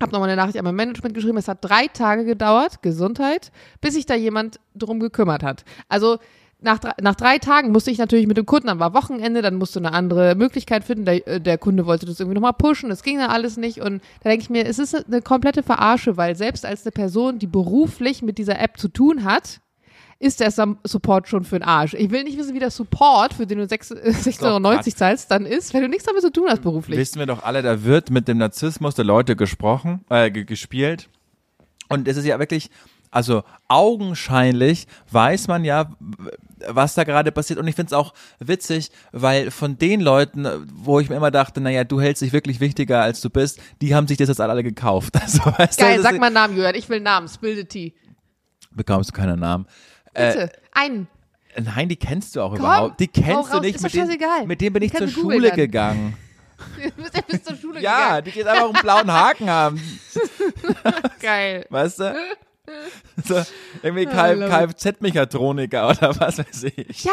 habe 0.00 0.12
nochmal 0.12 0.30
eine 0.30 0.40
Nachricht 0.40 0.58
an 0.58 0.64
mein 0.64 0.74
Management 0.74 1.14
geschrieben. 1.14 1.36
Es 1.36 1.48
hat 1.48 1.58
drei 1.60 1.88
Tage 1.88 2.24
gedauert, 2.24 2.80
Gesundheit, 2.80 3.52
bis 3.82 3.92
sich 3.92 4.06
da 4.06 4.14
jemand 4.14 4.58
drum 4.74 5.00
gekümmert 5.00 5.42
hat. 5.42 5.66
Also 5.90 6.18
nach 6.60 6.78
drei, 6.78 6.92
nach 7.02 7.14
drei 7.14 7.38
Tagen 7.38 7.70
musste 7.70 7.90
ich 7.90 7.98
natürlich 7.98 8.26
mit 8.26 8.36
dem 8.38 8.46
Kunden, 8.46 8.68
dann 8.68 8.78
war 8.80 8.94
Wochenende, 8.94 9.42
dann 9.42 9.56
musste 9.56 9.78
eine 9.78 9.92
andere 9.92 10.34
Möglichkeit 10.34 10.84
finden. 10.84 11.04
Der, 11.04 11.26
äh, 11.28 11.40
der 11.40 11.58
Kunde 11.58 11.84
wollte 11.86 12.06
das 12.06 12.18
irgendwie 12.18 12.34
nochmal 12.34 12.54
pushen, 12.54 12.88
das 12.88 13.02
ging 13.02 13.18
dann 13.18 13.30
alles 13.30 13.56
nicht. 13.56 13.80
Und 13.80 14.02
da 14.22 14.30
denke 14.30 14.42
ich 14.42 14.50
mir, 14.50 14.64
es 14.66 14.78
ist 14.78 14.94
eine 15.06 15.20
komplette 15.22 15.62
Verarsche, 15.62 16.16
weil 16.16 16.34
selbst 16.34 16.64
als 16.64 16.82
eine 16.84 16.92
Person, 16.92 17.38
die 17.38 17.46
beruflich 17.46 18.22
mit 18.22 18.38
dieser 18.38 18.58
App 18.58 18.78
zu 18.78 18.88
tun 18.88 19.24
hat, 19.24 19.60
ist 20.18 20.40
der 20.40 20.50
Support 20.50 21.28
schon 21.28 21.44
für 21.44 21.58
den 21.58 21.68
Arsch. 21.68 21.92
Ich 21.92 22.10
will 22.10 22.24
nicht 22.24 22.38
wissen, 22.38 22.54
wie 22.54 22.58
der 22.58 22.70
Support, 22.70 23.34
für 23.34 23.46
den 23.46 23.58
du 23.58 23.68
6 23.68 23.90
äh, 23.90 23.94
16,90 24.12 24.42
Euro 24.64 24.82
zahlst, 24.82 25.30
dann 25.30 25.44
ist, 25.44 25.74
wenn 25.74 25.82
du 25.82 25.88
nichts 25.88 26.04
damit 26.04 26.22
zu 26.22 26.32
tun 26.32 26.46
hast 26.48 26.62
beruflich. 26.62 26.98
Wissen 26.98 27.18
wir 27.18 27.26
doch 27.26 27.42
alle, 27.42 27.60
da 27.60 27.84
wird 27.84 28.08
mit 28.10 28.26
dem 28.28 28.38
Narzissmus 28.38 28.94
der 28.94 29.04
Leute 29.04 29.36
gesprochen, 29.36 30.06
äh, 30.08 30.30
ge- 30.30 30.44
gespielt. 30.44 31.10
Und 31.90 32.08
es 32.08 32.16
ist 32.16 32.24
ja 32.24 32.38
wirklich, 32.38 32.70
also 33.16 33.44
augenscheinlich 33.68 34.86
weiß 35.10 35.48
man 35.48 35.64
ja, 35.64 35.90
was 36.68 36.94
da 36.94 37.04
gerade 37.04 37.32
passiert. 37.32 37.58
Und 37.58 37.66
ich 37.66 37.74
finde 37.74 37.86
es 37.88 37.92
auch 37.94 38.12
witzig, 38.38 38.90
weil 39.12 39.50
von 39.50 39.78
den 39.78 40.00
Leuten, 40.02 40.46
wo 40.74 41.00
ich 41.00 41.08
mir 41.08 41.16
immer 41.16 41.30
dachte, 41.30 41.60
naja, 41.62 41.84
du 41.84 41.98
hältst 42.00 42.20
dich 42.22 42.32
wirklich 42.34 42.60
wichtiger 42.60 43.00
als 43.02 43.20
du 43.22 43.30
bist, 43.30 43.58
die 43.80 43.94
haben 43.94 44.06
sich 44.06 44.18
das 44.18 44.28
jetzt 44.28 44.40
alle 44.40 44.62
gekauft. 44.62 45.14
Also, 45.26 45.40
Geil, 45.78 45.96
du, 45.96 46.02
sag 46.02 46.18
mal 46.18 46.26
einen 46.26 46.34
Namen, 46.34 46.56
Jörn. 46.56 46.74
Ich 46.74 46.88
will 46.90 47.00
Namen. 47.00 47.26
Spill 47.28 47.56
the 47.56 47.64
tea. 47.64 47.94
Bekommst 48.70 49.10
du 49.10 49.14
keinen 49.14 49.40
Namen. 49.40 49.66
Bitte. 50.14 50.52
Einen. 50.72 51.08
Nein, 51.58 51.88
die 51.88 51.96
kennst 51.96 52.36
du 52.36 52.42
auch 52.42 52.52
überhaupt. 52.54 53.00
Die 53.00 53.08
kennst 53.08 53.52
du 53.52 53.60
nicht. 53.60 53.76
ist 53.76 53.82
Mit 53.82 53.92
scheißegal. 53.92 54.46
mit 54.46 54.60
denen 54.60 54.74
bin 54.74 54.82
ich 54.82 54.92
zur 54.94 55.08
Schule 55.08 55.48
dann. 55.48 55.56
gegangen. 55.56 56.16
Du 56.82 57.02
bist 57.02 57.14
ja 57.14 57.20
bis 57.20 57.42
zur 57.44 57.54
Schule 57.56 57.80
Ja, 57.82 57.98
gegangen. 58.20 58.24
die 58.24 58.30
geht 58.32 58.46
einfach 58.46 58.64
einen 58.64 58.82
blauen 58.82 59.12
Haken 59.12 59.50
haben. 59.50 59.98
Geil. 61.20 61.66
Weißt 61.68 62.00
du? 62.00 62.14
So, 63.24 63.42
irgendwie. 63.82 64.06
Kfz-Mechatroniker 64.06 65.88
oder 65.90 66.20
was 66.20 66.38
weiß 66.38 66.64
ich. 66.64 67.04
Ja, 67.04 67.12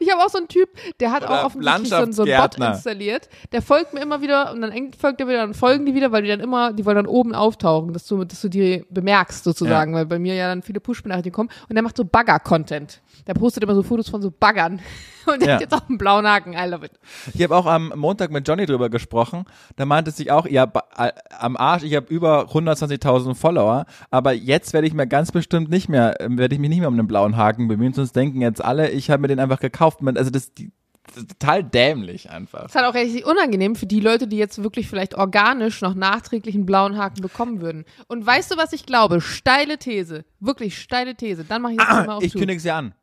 ich 0.00 0.10
habe 0.10 0.22
auch 0.22 0.28
so 0.28 0.38
einen 0.38 0.48
Typ, 0.48 0.68
der 1.00 1.12
hat 1.12 1.22
Oder 1.22 1.40
auch 1.40 1.44
offensichtlich 1.46 1.88
so, 1.88 2.12
so 2.12 2.22
einen 2.22 2.40
Bot 2.40 2.58
installiert. 2.58 3.28
Der 3.52 3.62
folgt 3.62 3.94
mir 3.94 4.00
immer 4.00 4.20
wieder 4.20 4.52
und 4.52 4.62
dann 4.62 4.92
folgt 4.98 5.20
er 5.20 5.28
wieder, 5.28 5.38
dann 5.38 5.54
folgen 5.54 5.86
die 5.86 5.94
wieder, 5.94 6.12
weil 6.12 6.22
die 6.22 6.28
dann 6.28 6.40
immer, 6.40 6.72
die 6.72 6.84
wollen 6.84 6.96
dann 6.96 7.06
oben 7.06 7.34
auftauchen, 7.34 7.92
dass 7.92 8.06
du, 8.06 8.24
dass 8.24 8.40
du 8.40 8.48
die 8.48 8.84
bemerkst 8.90 9.44
sozusagen, 9.44 9.94
weil 9.94 10.06
bei 10.06 10.18
mir 10.18 10.34
ja 10.34 10.48
dann 10.48 10.62
viele 10.62 10.80
Push-Benachrichtigungen 10.80 11.48
kommen. 11.48 11.66
Und 11.68 11.74
der 11.74 11.82
macht 11.82 11.96
so 11.96 12.04
Bagger-Content. 12.04 13.00
Der 13.26 13.34
postet 13.34 13.62
immer 13.62 13.74
so 13.74 13.82
Fotos 13.82 14.08
von 14.08 14.20
so 14.22 14.30
Baggern. 14.30 14.80
Und 15.26 15.40
der 15.40 15.48
Ja. 15.48 15.54
hat 15.54 15.60
jetzt 15.62 15.72
auch 15.74 15.88
einen 15.88 15.96
blauen 15.96 16.26
Haken. 16.26 16.52
I 16.52 16.68
love 16.68 16.84
it. 16.84 16.92
Ich 17.32 17.42
habe 17.42 17.56
auch 17.56 17.64
am 17.64 17.92
Montag 17.96 18.30
mit 18.30 18.46
Johnny 18.46 18.66
drüber 18.66 18.90
gesprochen. 18.90 19.44
Da 19.76 19.86
meinte 19.86 20.10
sich 20.10 20.30
auch, 20.30 20.46
ja, 20.46 20.70
äh, 20.98 21.12
am 21.38 21.56
Arsch, 21.56 21.82
ich 21.84 21.94
habe 21.96 22.12
über 22.12 22.46
120.000 22.52 23.34
Follower, 23.34 23.86
aber 24.10 24.32
jetzt 24.32 24.74
werde 24.74 24.86
ich 24.86 24.92
mir 24.92 25.06
ganz 25.06 25.32
bestimmt 25.32 25.70
nicht 25.70 25.88
mehr, 25.88 26.20
äh, 26.20 26.28
werde 26.30 26.54
ich 26.54 26.60
mich 26.60 26.68
nicht 26.68 26.80
mehr 26.80 26.88
um 26.88 26.96
den 26.98 27.06
blauen 27.06 27.36
Haken 27.38 27.68
bemühen, 27.68 27.94
sonst 27.94 28.14
denken 28.14 28.42
jetzt 28.42 28.62
alle, 28.62 28.90
ich 28.90 29.10
habe 29.10 29.22
mir 29.22 29.28
den 29.28 29.40
einfach 29.40 29.60
gekauft. 29.60 30.00
Also 30.14 30.30
das, 30.30 30.52
die, 30.52 30.72
total 31.14 31.64
dämlich 31.64 32.28
einfach. 32.30 32.62
Das 32.62 32.72
ist 32.72 32.76
halt 32.76 32.86
auch 32.86 32.94
richtig 32.94 33.24
unangenehm 33.26 33.76
für 33.76 33.86
die 33.86 34.00
Leute, 34.00 34.26
die 34.26 34.36
jetzt 34.36 34.62
wirklich 34.62 34.88
vielleicht 34.88 35.14
organisch 35.14 35.80
noch 35.80 35.94
nachträglich 35.94 36.54
einen 36.54 36.66
blauen 36.66 36.98
Haken 36.98 37.22
bekommen 37.22 37.60
würden. 37.62 37.84
Und 38.08 38.26
weißt 38.26 38.50
du, 38.52 38.56
was 38.58 38.72
ich 38.74 38.84
glaube? 38.84 39.20
Steile 39.22 39.78
These. 39.78 40.24
Wirklich 40.40 40.78
steile 40.78 41.14
These. 41.14 41.44
Dann 41.44 41.62
mache 41.62 41.72
ich 41.72 41.78
das 41.78 41.88
Thema 42.00 42.16
auch 42.16 42.22
Ich 42.22 42.32
zu. 42.32 42.38
kündige 42.38 42.60
sie 42.60 42.70
an. 42.70 42.94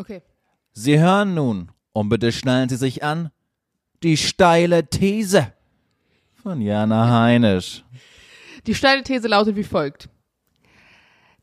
Okay. 0.00 0.22
Sie 0.72 0.98
hören 0.98 1.34
nun, 1.34 1.70
und 1.92 2.08
bitte 2.08 2.32
schnallen 2.32 2.70
Sie 2.70 2.76
sich 2.76 3.04
an, 3.04 3.30
die 4.02 4.16
steile 4.16 4.88
These 4.88 5.52
von 6.42 6.62
Jana 6.62 7.10
Heinisch. 7.10 7.84
Die 8.66 8.74
steile 8.74 9.02
These 9.02 9.28
lautet 9.28 9.56
wie 9.56 9.64
folgt. 9.64 10.08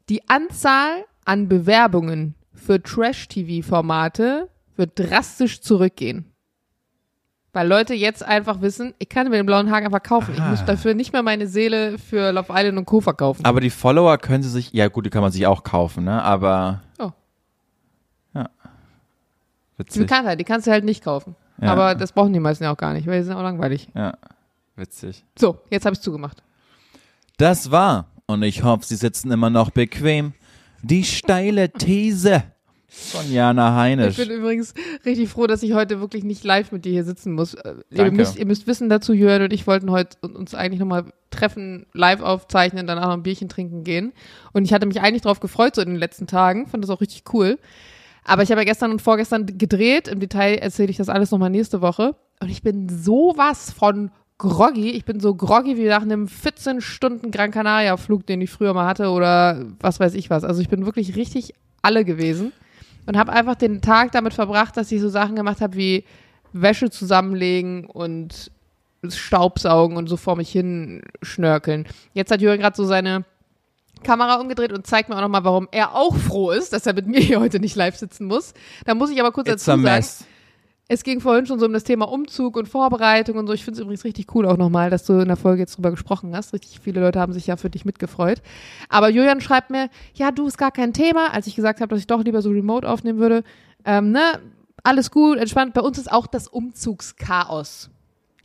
Die 0.09 0.27
Anzahl 0.27 1.05
an 1.23 1.47
Bewerbungen 1.47 2.33
für 2.51 2.81
Trash-TV-Formate 2.81 4.49
wird 4.75 4.97
drastisch 4.97 5.61
zurückgehen. 5.61 6.33
Weil 7.53 7.67
Leute 7.67 7.93
jetzt 7.93 8.23
einfach 8.23 8.61
wissen, 8.61 8.95
ich 8.97 9.09
kann 9.09 9.29
mir 9.29 9.37
den 9.37 9.45
blauen 9.45 9.69
Haken 9.69 9.85
einfach 9.85 10.01
kaufen. 10.01 10.33
Ich 10.33 10.41
muss 10.41 10.65
dafür 10.65 10.95
nicht 10.95 11.13
mehr 11.13 11.21
meine 11.21 11.45
Seele 11.45 11.99
für 11.99 12.31
Love 12.31 12.53
Island 12.55 12.79
und 12.79 12.85
Co. 12.85 13.01
verkaufen. 13.01 13.45
Aber 13.45 13.61
die 13.61 13.69
Follower 13.69 14.17
können 14.17 14.41
sie 14.41 14.49
sich, 14.49 14.73
ja 14.73 14.87
gut, 14.87 15.05
die 15.05 15.11
kann 15.11 15.21
man 15.21 15.31
sich 15.31 15.45
auch 15.45 15.63
kaufen, 15.63 16.05
ne? 16.05 16.23
Aber. 16.23 16.81
Ja. 19.77 19.83
Die 19.83 19.89
Witzig. 19.89 20.01
Bekanntheit, 20.03 20.39
die 20.39 20.43
kannst 20.43 20.67
du 20.67 20.71
halt 20.71 20.83
nicht 20.85 21.03
kaufen. 21.03 21.35
Ja. 21.61 21.71
Aber 21.71 21.95
das 21.95 22.11
brauchen 22.11 22.33
die 22.33 22.39
meisten 22.39 22.63
ja 22.63 22.71
auch 22.71 22.77
gar 22.77 22.93
nicht, 22.93 23.07
weil 23.07 23.19
die 23.19 23.25
sind 23.25 23.35
auch 23.35 23.43
langweilig. 23.43 23.87
Ja. 23.95 24.17
Witzig. 24.75 25.23
So, 25.37 25.57
jetzt 25.69 25.85
habe 25.85 25.93
ich 25.95 26.01
zugemacht. 26.01 26.43
Das 27.37 27.71
war, 27.71 28.07
und 28.25 28.43
ich 28.43 28.63
hoffe, 28.63 28.85
Sie 28.85 28.95
sitzen 28.95 29.31
immer 29.31 29.49
noch 29.49 29.69
bequem, 29.71 30.33
die 30.81 31.03
steile 31.03 31.69
These 31.71 32.43
von 32.87 33.31
Jana 33.31 33.69
Ich 33.69 33.75
Heinisch. 33.75 34.17
bin 34.17 34.29
übrigens 34.31 34.73
richtig 35.05 35.29
froh, 35.29 35.45
dass 35.47 35.61
ich 35.61 35.73
heute 35.73 35.99
wirklich 35.99 36.23
nicht 36.23 36.43
live 36.43 36.71
mit 36.71 36.85
dir 36.85 36.91
hier 36.91 37.03
sitzen 37.03 37.33
muss. 37.33 37.53
Äh, 37.55 37.75
Ihr 37.91 38.11
müsst, 38.11 38.37
ihr 38.37 38.45
müsst 38.45 38.65
wissen 38.65 38.89
dazu, 38.89 39.13
Jörn 39.13 39.41
und 39.43 39.53
ich 39.53 39.67
wollten 39.67 39.91
heute 39.91 40.17
uns 40.27 40.55
eigentlich 40.55 40.79
nochmal 40.79 41.05
treffen, 41.29 41.85
live 41.93 42.21
aufzeichnen, 42.21 42.87
danach 42.87 43.05
noch 43.07 43.13
ein 43.13 43.23
Bierchen 43.23 43.49
trinken 43.49 43.83
gehen. 43.83 44.13
Und 44.53 44.63
ich 44.65 44.73
hatte 44.73 44.85
mich 44.85 45.01
eigentlich 45.01 45.21
drauf 45.23 45.39
gefreut, 45.39 45.75
so 45.75 45.81
in 45.81 45.89
den 45.89 45.97
letzten 45.97 46.25
Tagen. 46.27 46.67
Fand 46.67 46.83
das 46.83 46.89
auch 46.89 47.01
richtig 47.01 47.23
cool. 47.33 47.59
Aber 48.27 48.43
ich 48.43 48.51
habe 48.51 48.61
ja 48.61 48.65
gestern 48.65 48.91
und 48.91 49.01
vorgestern 49.01 49.45
gedreht. 49.45 50.09
Im 50.09 50.19
Detail 50.19 50.55
erzähle 50.55 50.91
ich 50.91 50.97
das 50.97 51.07
alles 51.07 51.31
nochmal 51.31 51.49
nächste 51.49 51.81
Woche. 51.81 52.13
Und 52.41 52.49
ich 52.49 52.61
bin 52.61 52.89
sowas 52.89 53.71
von 53.71 54.11
groggy. 54.37 54.91
Ich 54.91 55.05
bin 55.05 55.21
so 55.21 55.33
groggy 55.33 55.77
wie 55.77 55.85
nach 55.85 56.01
einem 56.01 56.27
14 56.27 56.81
Stunden 56.81 57.31
Gran 57.31 57.51
Canaria 57.51 57.95
Flug, 57.95 58.27
den 58.27 58.41
ich 58.41 58.49
früher 58.49 58.73
mal 58.73 58.85
hatte 58.85 59.09
oder 59.11 59.65
was 59.79 60.01
weiß 60.01 60.13
ich 60.13 60.29
was. 60.29 60.43
Also 60.43 60.61
ich 60.61 60.67
bin 60.67 60.85
wirklich 60.85 61.15
richtig 61.15 61.53
alle 61.81 62.03
gewesen 62.03 62.51
und 63.05 63.17
habe 63.17 63.31
einfach 63.31 63.55
den 63.55 63.81
Tag 63.81 64.11
damit 64.11 64.33
verbracht, 64.33 64.75
dass 64.75 64.91
ich 64.91 64.99
so 64.99 65.09
Sachen 65.09 65.37
gemacht 65.37 65.61
habe 65.61 65.77
wie 65.77 66.03
Wäsche 66.51 66.89
zusammenlegen 66.89 67.85
und 67.85 68.51
Staubsaugen 69.07 69.95
und 69.95 70.07
so 70.07 70.17
vor 70.17 70.35
mich 70.35 70.51
hin 70.51 71.01
schnörkeln. 71.21 71.85
Jetzt 72.13 72.31
hat 72.31 72.41
Jürgen 72.41 72.61
gerade 72.61 72.75
so 72.75 72.83
seine 72.83 73.23
Kamera 74.03 74.35
umgedreht 74.35 74.71
und 74.73 74.85
zeigt 74.87 75.09
mir 75.09 75.15
auch 75.15 75.21
nochmal, 75.21 75.43
warum 75.43 75.67
er 75.71 75.95
auch 75.95 76.15
froh 76.15 76.51
ist, 76.51 76.73
dass 76.73 76.85
er 76.85 76.93
mit 76.93 77.07
mir 77.07 77.19
hier 77.19 77.39
heute 77.39 77.59
nicht 77.59 77.75
live 77.75 77.95
sitzen 77.95 78.25
muss. 78.25 78.53
Da 78.85 78.95
muss 78.95 79.09
ich 79.09 79.19
aber 79.19 79.31
kurz 79.31 79.47
It's 79.47 79.65
dazu 79.65 79.81
sagen, 79.81 80.05
es 80.89 81.03
ging 81.03 81.19
vorhin 81.19 81.45
schon 81.45 81.59
so 81.59 81.65
um 81.65 81.73
das 81.73 81.83
Thema 81.83 82.07
Umzug 82.07 82.55
und 82.55 82.67
Vorbereitung 82.67 83.37
und 83.37 83.47
so. 83.47 83.53
Ich 83.53 83.65
finde 83.65 83.77
es 83.77 83.81
übrigens 83.81 84.05
richtig 84.05 84.33
cool 84.33 84.45
auch 84.45 84.55
nochmal, 84.55 84.89
dass 84.89 85.03
du 85.03 85.19
in 85.19 85.27
der 85.27 85.35
Folge 85.35 85.61
jetzt 85.61 85.75
drüber 85.75 85.91
gesprochen 85.91 86.35
hast. 86.35 86.53
Richtig 86.53 86.79
viele 86.79 87.01
Leute 87.01 87.19
haben 87.19 87.33
sich 87.33 87.47
ja 87.47 87.57
für 87.57 87.69
dich 87.69 87.83
mitgefreut. 87.83 88.41
Aber 88.87 89.09
Julian 89.09 89.41
schreibt 89.41 89.69
mir, 89.69 89.89
ja, 90.13 90.31
du 90.31 90.47
ist 90.47 90.57
gar 90.57 90.71
kein 90.71 90.93
Thema, 90.93 91.33
als 91.33 91.45
ich 91.47 91.55
gesagt 91.55 91.81
habe, 91.81 91.89
dass 91.89 91.99
ich 91.99 92.07
doch 92.07 92.23
lieber 92.23 92.41
so 92.41 92.51
remote 92.51 92.87
aufnehmen 92.87 93.19
würde. 93.19 93.43
Ähm, 93.83 94.11
ne, 94.11 94.39
alles 94.83 95.11
gut, 95.11 95.37
entspannt. 95.37 95.73
Bei 95.73 95.81
uns 95.81 95.97
ist 95.97 96.09
auch 96.09 96.25
das 96.25 96.47
Umzugschaos. 96.47 97.89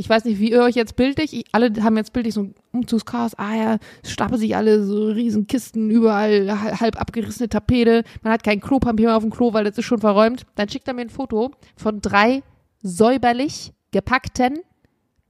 Ich 0.03 0.09
weiß 0.11 0.25
nicht, 0.25 0.41
wie 0.41 0.51
ihr 0.51 0.63
euch 0.63 0.75
jetzt 0.75 0.97
bildlich, 0.97 1.33
ich, 1.33 1.45
alle 1.53 1.71
haben 1.85 1.97
jetzt 1.97 2.13
bildlich 2.13 2.35
so 2.35 2.43
ein 2.43 2.55
Umzugschaos. 2.73 3.37
Ah 3.39 3.55
ja, 3.55 3.79
es 4.03 4.11
stapeln 4.11 4.41
sich 4.41 4.57
alle 4.57 4.83
so 4.83 5.07
riesen 5.07 5.47
Kisten, 5.47 5.91
überall 5.91 6.51
ha- 6.51 6.81
halb 6.81 7.01
abgerissene 7.01 7.49
Tapete. 7.49 8.03
Man 8.25 8.33
hat 8.33 8.43
kein 8.43 8.61
Klopapier 8.61 9.07
mehr 9.07 9.17
auf 9.17 9.23
dem 9.23 9.31
Klo, 9.31 9.53
weil 9.53 9.63
das 9.63 9.79
ist 9.79 9.85
schon 9.85 10.01
verräumt. 10.01 10.45
Dann 10.57 10.69
schickt 10.69 10.89
er 10.89 10.95
mir 10.95 11.03
ein 11.03 11.09
Foto 11.11 11.53
von 11.77 12.01
drei 12.01 12.43
säuberlich 12.83 13.73
gepackten, 13.93 14.59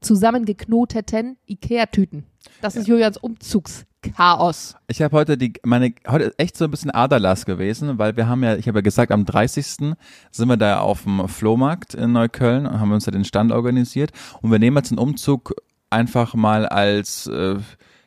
zusammengeknoteten 0.00 1.36
Ikea-Tüten. 1.46 2.24
Das 2.62 2.76
ist 2.76 2.86
Julians 2.86 3.16
Umzugschaos. 3.16 4.76
Ich 4.86 5.02
habe 5.02 5.16
heute 5.16 5.36
die, 5.36 5.54
meine, 5.64 5.92
heute 6.06 6.26
ist 6.26 6.38
echt 6.38 6.56
so 6.56 6.64
ein 6.64 6.70
bisschen 6.70 6.92
Aderlass 6.92 7.44
gewesen, 7.44 7.98
weil 7.98 8.16
wir 8.16 8.28
haben 8.28 8.44
ja, 8.44 8.54
ich 8.54 8.68
habe 8.68 8.78
ja 8.78 8.82
gesagt, 8.82 9.10
am 9.10 9.24
30. 9.24 9.66
sind 9.66 9.96
wir 10.38 10.56
da 10.56 10.78
auf 10.78 11.02
dem 11.02 11.26
Flohmarkt 11.26 11.94
in 11.94 12.12
Neukölln 12.12 12.68
und 12.68 12.78
haben 12.78 12.92
uns 12.92 13.04
da 13.04 13.10
den 13.10 13.24
Stand 13.24 13.50
organisiert 13.50 14.12
und 14.42 14.52
wir 14.52 14.60
nehmen 14.60 14.76
jetzt 14.76 14.92
den 14.92 14.98
Umzug 14.98 15.56
einfach 15.90 16.34
mal 16.34 16.66
als, 16.66 17.26
äh, 17.26 17.56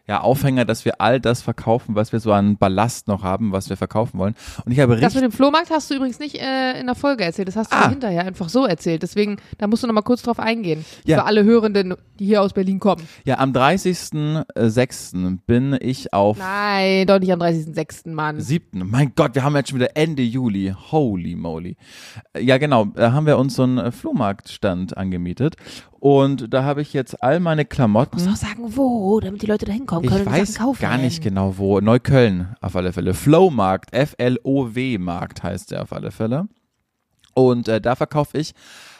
ja, 0.08 0.22
Aufhänger, 0.22 0.66
dass 0.66 0.86
wir 0.86 1.02
all 1.02 1.20
das 1.20 1.42
verkaufen, 1.42 1.96
was 1.96 2.12
wir 2.12 2.20
so 2.20 2.32
an 2.32 2.58
Ballast 2.58 3.08
noch 3.08 3.24
haben, 3.24 3.52
was 3.52 3.70
wir 3.70 3.78
verkaufen 3.78 4.20
wollen. 4.20 4.36
Und 4.66 4.72
ich 4.72 4.80
habe 4.80 4.98
Das 4.98 5.16
mit 5.16 5.24
dem 5.24 5.32
Flohmarkt 5.32 5.70
hast 5.72 5.90
du 5.90 5.96
übrigens 5.96 6.20
nicht 6.20 6.36
äh, 6.40 6.80
in 6.80 6.86
der 6.86 6.96
Folge 6.96 7.24
erzählt. 7.24 7.48
Das 7.48 7.56
hast 7.56 7.72
du 7.72 7.76
Ah. 7.78 7.90
hinterher 7.90 8.24
einfach 8.26 8.50
so 8.50 8.66
erzählt. 8.66 9.02
Deswegen, 9.04 9.38
da 9.58 9.68
musst 9.68 9.84
du 9.84 9.88
noch 9.88 9.94
mal 9.94 10.02
kurz 10.02 10.22
drauf 10.22 10.40
eingehen. 10.40 10.86
Ja. 11.06 11.18
Für 11.18 11.26
alle 11.26 11.44
Hörenden, 11.44 11.96
die 12.20 12.26
hier 12.26 12.42
aus 12.42 12.54
Berlin 12.54 12.80
kommen. 12.80 13.02
ja, 13.26 13.40
am 13.40 13.52
30.06. 13.52 15.40
bin 15.46 15.78
ich 15.80 16.14
auf 16.14 16.38
Nein, 16.38 17.08
doch 17.08 17.20
nicht 17.20 17.32
am 17.34 17.40
30.06., 17.42 18.12
Mann. 18.14 18.40
7. 18.40 18.88
Mein 18.90 19.14
Gott, 19.16 19.36
wir 19.36 19.44
haben 19.44 19.56
jetzt 19.56 19.70
schon 19.70 19.80
wieder 19.80 19.96
Ende 19.98 20.24
Juli. 20.24 20.74
Holy 20.92 21.36
moly. 21.36 21.78
Ja, 22.40 22.58
genau. 22.58 22.86
Da 22.86 23.12
haben 23.14 23.26
wir 23.26 23.38
uns 23.38 23.56
so 23.56 23.64
einen 23.64 23.78
äh, 23.78 23.92
Flohmarktstand 23.92 24.96
angemietet. 24.98 25.56
Und 26.00 26.54
da 26.54 26.64
habe 26.64 26.82
ich 26.82 26.94
jetzt 26.94 27.24
all 27.24 27.40
meine 27.40 27.64
Du 27.66 27.70
Klamotten. 27.70 28.18
musst 28.18 28.28
auch 28.30 28.36
sagen, 28.48 28.75
wo, 28.75 29.20
damit 29.20 29.42
die 29.42 29.48
Leute 29.48 29.66
da 29.66 29.72
hinkommen 29.72 30.08
können 30.08 30.22
Ich 30.22 30.28
und 30.28 30.34
weiß 30.34 30.54
Sachen 30.54 30.66
kaufen. 30.66 30.82
gar 30.82 30.98
nicht 30.98 31.24
genau 31.24 31.58
wo. 31.58 31.80
Neukölln 31.80 32.56
auf 32.62 32.75
alle 32.75 32.94
Fälle. 32.94 33.14
Flowmarkt, 33.14 33.94
F-L-O-W-Markt 33.94 35.42
heißt 35.44 35.72
der 35.72 35.82
auf 35.84 35.94
alle 35.94 36.12
Fälle. 36.12 36.48
Und 37.34 37.68
äh, 37.68 37.82
da 37.82 37.96
verkaufe 37.96 38.38
ich 38.38 38.54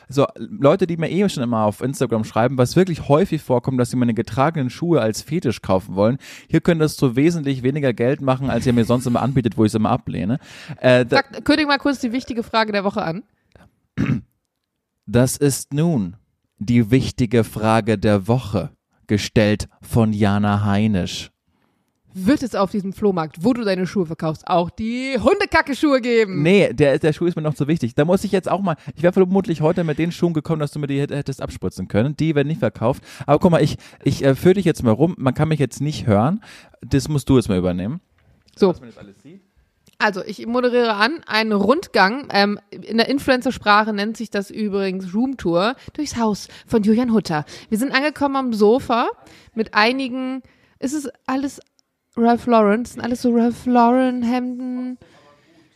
so 0.08 0.28
Leute, 0.38 0.86
die 0.88 0.98
mir 0.98 1.10
eh 1.10 1.28
schon 1.30 1.42
immer 1.44 1.64
auf 1.64 1.82
Instagram 1.82 2.24
schreiben, 2.26 2.58
was 2.60 2.76
wirklich 2.76 3.08
häufig 3.10 3.42
vorkommt, 3.42 3.80
dass 3.80 3.90
sie 3.90 3.98
meine 3.98 4.14
getragenen 4.14 4.70
Schuhe 4.70 5.02
als 5.02 5.22
Fetisch 5.24 5.62
kaufen 5.64 5.96
wollen. 5.96 6.18
Hier 6.48 6.62
könnt 6.62 6.80
ihr 6.82 6.86
es 6.86 6.96
zu 6.96 7.16
wesentlich 7.16 7.64
weniger 7.64 7.92
Geld 7.94 8.22
machen, 8.22 8.50
als 8.52 8.66
ihr 8.68 8.74
mir 8.74 8.86
sonst 8.86 9.08
immer 9.08 9.22
anbietet, 9.24 9.58
wo 9.58 9.64
ich 9.66 9.72
es 9.72 9.76
immer 9.76 9.90
ablehne. 9.90 10.38
Äh, 10.80 11.06
da, 11.06 11.18
Sag, 11.18 11.44
kündig 11.46 11.68
mal 11.68 11.80
kurz 11.80 12.00
die 12.00 12.12
wichtige 12.12 12.44
Frage 12.44 12.72
der 12.72 12.84
Woche 12.84 13.02
an. 13.04 13.24
das 15.08 15.38
ist 15.38 15.74
nun 15.74 16.18
die 16.60 16.92
wichtige 16.92 17.44
Frage 17.44 17.98
der 17.98 18.28
Woche, 18.28 18.70
gestellt 19.08 19.68
von 19.82 20.14
Jana 20.14 20.64
Heinisch. 20.66 21.32
Wird 22.18 22.44
es 22.44 22.56
auf 22.56 22.72
diesem 22.72 22.94
Flohmarkt, 22.94 23.44
wo 23.44 23.52
du 23.52 23.66
deine 23.66 23.86
Schuhe 23.86 24.06
verkaufst, 24.06 24.48
auch 24.48 24.70
die 24.70 25.18
Hundekacke-Schuhe 25.22 26.00
geben? 26.00 26.44
Nee, 26.44 26.72
der, 26.72 26.98
der 26.98 27.12
Schuh 27.12 27.26
ist 27.26 27.36
mir 27.36 27.42
noch 27.42 27.56
zu 27.56 27.68
wichtig. 27.68 27.94
Da 27.94 28.06
muss 28.06 28.24
ich 28.24 28.32
jetzt 28.32 28.50
auch 28.50 28.62
mal, 28.62 28.78
ich 28.96 29.04
wäre 29.04 29.12
vermutlich 29.12 29.60
heute 29.60 29.84
mit 29.84 30.00
den 30.00 30.14
Schuhen 30.14 30.32
gekommen, 30.34 30.62
dass 30.62 30.72
du 30.72 30.80
mir 30.80 30.88
die 30.88 31.02
hätt- 31.02 31.14
hättest 31.14 31.42
abspritzen 31.42 31.90
können. 31.90 32.16
Die 32.16 32.34
werden 32.34 32.48
nicht 32.48 32.60
verkauft. 32.60 33.04
Aber 33.26 33.40
guck 33.40 33.52
mal, 33.52 33.62
ich, 33.62 33.76
ich 34.06 34.24
äh, 34.24 34.34
führe 34.34 34.54
dich 34.54 34.64
jetzt 34.64 34.82
mal 34.82 34.92
rum. 34.92 35.16
Man 35.18 35.34
kann 35.34 35.50
mich 35.50 35.60
jetzt 35.60 35.82
nicht 35.82 36.08
hören. 36.08 36.42
Das 36.80 37.10
musst 37.10 37.28
du 37.28 37.36
jetzt 37.36 37.50
mal 37.50 37.58
übernehmen. 37.58 38.00
So, 38.56 38.68
man 38.68 38.84
das 38.86 38.98
alles 38.98 39.22
sieht. 39.22 39.42
Also 39.98 40.24
ich 40.24 40.46
moderiere 40.46 40.94
an 40.94 41.24
einen 41.26 41.52
Rundgang. 41.54 42.28
Ähm, 42.32 42.60
in 42.70 42.98
der 42.98 43.10
Influencer-Sprache 43.10 43.94
nennt 43.94 44.18
sich 44.18 44.30
das 44.30 44.52
übrigens 44.52 45.14
Roomtour 45.14 45.76
durchs 45.94 46.18
Haus 46.18 46.48
von 46.68 46.84
Julian 46.84 47.14
Hutter. 47.14 47.46
Wir 47.70 47.78
sind 47.78 47.94
angekommen 47.94 48.36
am 48.36 48.54
Sofa 48.54 49.08
mit 49.54 49.74
einigen. 49.74 50.42
Ist 50.80 50.94
es 50.94 51.10
alles 51.26 51.62
Ralph 52.18 52.46
Lauren? 52.46 52.84
Das 52.84 52.94
sind 52.94 53.02
alles 53.02 53.22
so 53.22 53.34
Ralph 53.34 53.66
Lauren 53.66 54.22
Hemden. 54.24 54.98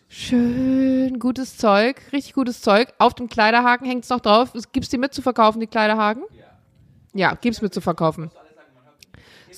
Schön, 0.07 1.19
gutes 1.19 1.57
Zeug, 1.57 2.01
richtig 2.11 2.33
gutes 2.33 2.61
Zeug. 2.61 2.93
Auf 2.97 3.13
dem 3.13 3.29
Kleiderhaken 3.29 3.85
hängt 3.87 4.05
es 4.05 4.09
noch 4.09 4.19
drauf. 4.19 4.53
Gibst 4.71 4.91
die 4.91 4.97
mit 4.97 5.13
zu 5.13 5.21
verkaufen, 5.21 5.59
die 5.59 5.67
Kleiderhaken? 5.67 6.23
Ja, 7.13 7.35
gib's 7.35 7.61
mit 7.61 7.73
zu 7.73 7.81
verkaufen. 7.81 8.31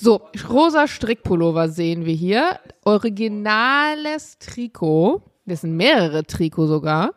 So, 0.02 0.20
rosa 0.48 0.88
Strickpullover 0.88 1.68
sehen 1.68 2.04
wir 2.04 2.14
hier. 2.14 2.58
Originales 2.84 4.36
Trikot. 4.40 5.22
Das 5.46 5.60
sind 5.60 5.76
mehrere 5.76 6.24
Trikots 6.24 6.70
sogar. 6.70 7.14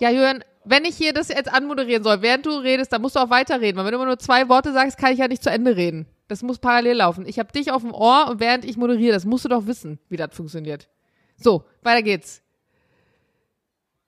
Ja, 0.00 0.08
Jürgen, 0.08 0.42
wenn 0.64 0.86
ich 0.86 0.96
hier 0.96 1.12
das 1.12 1.28
jetzt 1.28 1.52
anmoderieren 1.52 2.02
soll, 2.02 2.22
während 2.22 2.46
du 2.46 2.52
redest, 2.52 2.90
dann 2.90 3.02
musst 3.02 3.16
du 3.16 3.20
auch 3.20 3.28
weiterreden. 3.28 3.76
Weil 3.76 3.84
wenn 3.84 3.92
du 3.92 3.98
immer 3.98 4.06
nur 4.06 4.18
zwei 4.18 4.48
Worte 4.48 4.72
sagst, 4.72 4.96
kann 4.96 5.12
ich 5.12 5.18
ja 5.18 5.28
nicht 5.28 5.42
zu 5.42 5.50
Ende 5.50 5.76
reden. 5.76 6.06
Das 6.26 6.42
muss 6.42 6.58
parallel 6.58 6.96
laufen. 6.96 7.26
Ich 7.26 7.38
habe 7.38 7.52
dich 7.52 7.70
auf 7.70 7.82
dem 7.82 7.92
Ohr 7.92 8.28
und 8.30 8.40
während 8.40 8.64
ich 8.64 8.78
moderiere, 8.78 9.12
das 9.12 9.26
musst 9.26 9.44
du 9.44 9.50
doch 9.50 9.66
wissen, 9.66 9.98
wie 10.08 10.16
das 10.16 10.34
funktioniert. 10.34 10.88
So, 11.36 11.64
weiter 11.82 12.00
geht's. 12.00 12.40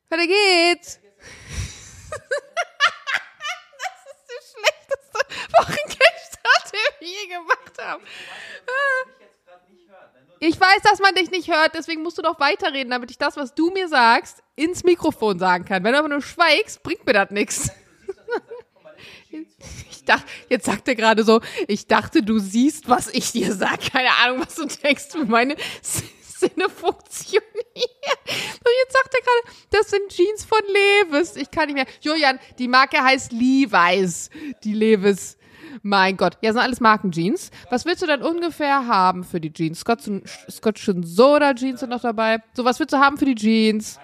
Weiter 0.08 0.26
geht's. 0.26 0.98
das 2.10 2.20
ist 4.14 4.24
die 4.30 4.40
schlechteste 4.50 5.98
wir 5.98 6.07
je 7.00 7.26
gemacht 7.26 7.78
haben. 7.80 8.02
Ich 10.40 10.60
weiß, 10.60 10.82
dass 10.82 11.00
man 11.00 11.14
dich 11.14 11.30
nicht 11.30 11.48
hört, 11.50 11.74
deswegen 11.74 12.02
musst 12.02 12.18
du 12.18 12.22
doch 12.22 12.38
weiterreden, 12.38 12.90
damit 12.90 13.10
ich 13.10 13.18
das, 13.18 13.36
was 13.36 13.54
du 13.54 13.70
mir 13.70 13.88
sagst, 13.88 14.42
ins 14.54 14.84
Mikrofon 14.84 15.38
sagen 15.38 15.64
kann. 15.64 15.82
Wenn 15.82 15.92
du 15.92 15.98
aber 15.98 16.08
nur 16.08 16.22
schweigst, 16.22 16.82
bringt 16.82 17.04
mir 17.06 17.12
das 17.12 17.30
nichts. 17.30 17.70
Ich 19.90 20.04
dachte, 20.04 20.26
jetzt 20.48 20.64
sagt 20.64 20.88
er 20.88 20.94
gerade 20.94 21.22
so, 21.22 21.42
ich 21.66 21.86
dachte, 21.86 22.22
du 22.22 22.38
siehst, 22.38 22.88
was 22.88 23.08
ich 23.08 23.30
dir 23.32 23.54
sag. 23.54 23.92
Keine 23.92 24.10
Ahnung, 24.24 24.40
was 24.40 24.54
du 24.54 24.64
denkst, 24.64 25.08
wie 25.14 25.24
meine 25.24 25.54
Sinne 25.82 26.70
funktionieren. 26.70 27.44
Und 27.54 28.74
jetzt 28.82 28.92
sagt 28.92 29.14
er 29.14 29.20
gerade, 29.20 29.58
das 29.70 29.90
sind 29.90 30.08
Jeans 30.08 30.44
von 30.46 30.60
Levis. 30.66 31.36
Ich 31.36 31.50
kann 31.50 31.66
nicht 31.66 31.74
mehr. 31.74 31.86
Julian, 32.00 32.38
die 32.58 32.68
Marke 32.68 33.02
heißt 33.02 33.32
Levi's. 33.32 34.30
Die 34.64 34.72
Levis. 34.72 35.36
Mein 35.82 36.16
Gott. 36.16 36.38
Ja, 36.40 36.52
sind 36.52 36.60
alles 36.62 36.80
Markenjeans. 36.80 37.50
Was 37.70 37.84
willst 37.84 38.02
du 38.02 38.06
denn 38.06 38.22
ungefähr 38.22 38.86
haben 38.86 39.24
für 39.24 39.40
die 39.40 39.52
Jeans? 39.52 39.80
Scotch, 39.80 40.08
Scotch 40.50 40.88
and 40.88 41.06
Soda 41.06 41.54
Jeans 41.54 41.80
sind 41.80 41.90
noch 41.90 42.02
dabei. 42.02 42.42
So, 42.54 42.64
was 42.64 42.78
willst 42.78 42.92
du 42.92 42.98
haben 42.98 43.16
für 43.16 43.24
die 43.24 43.34
Jeans? 43.34 43.98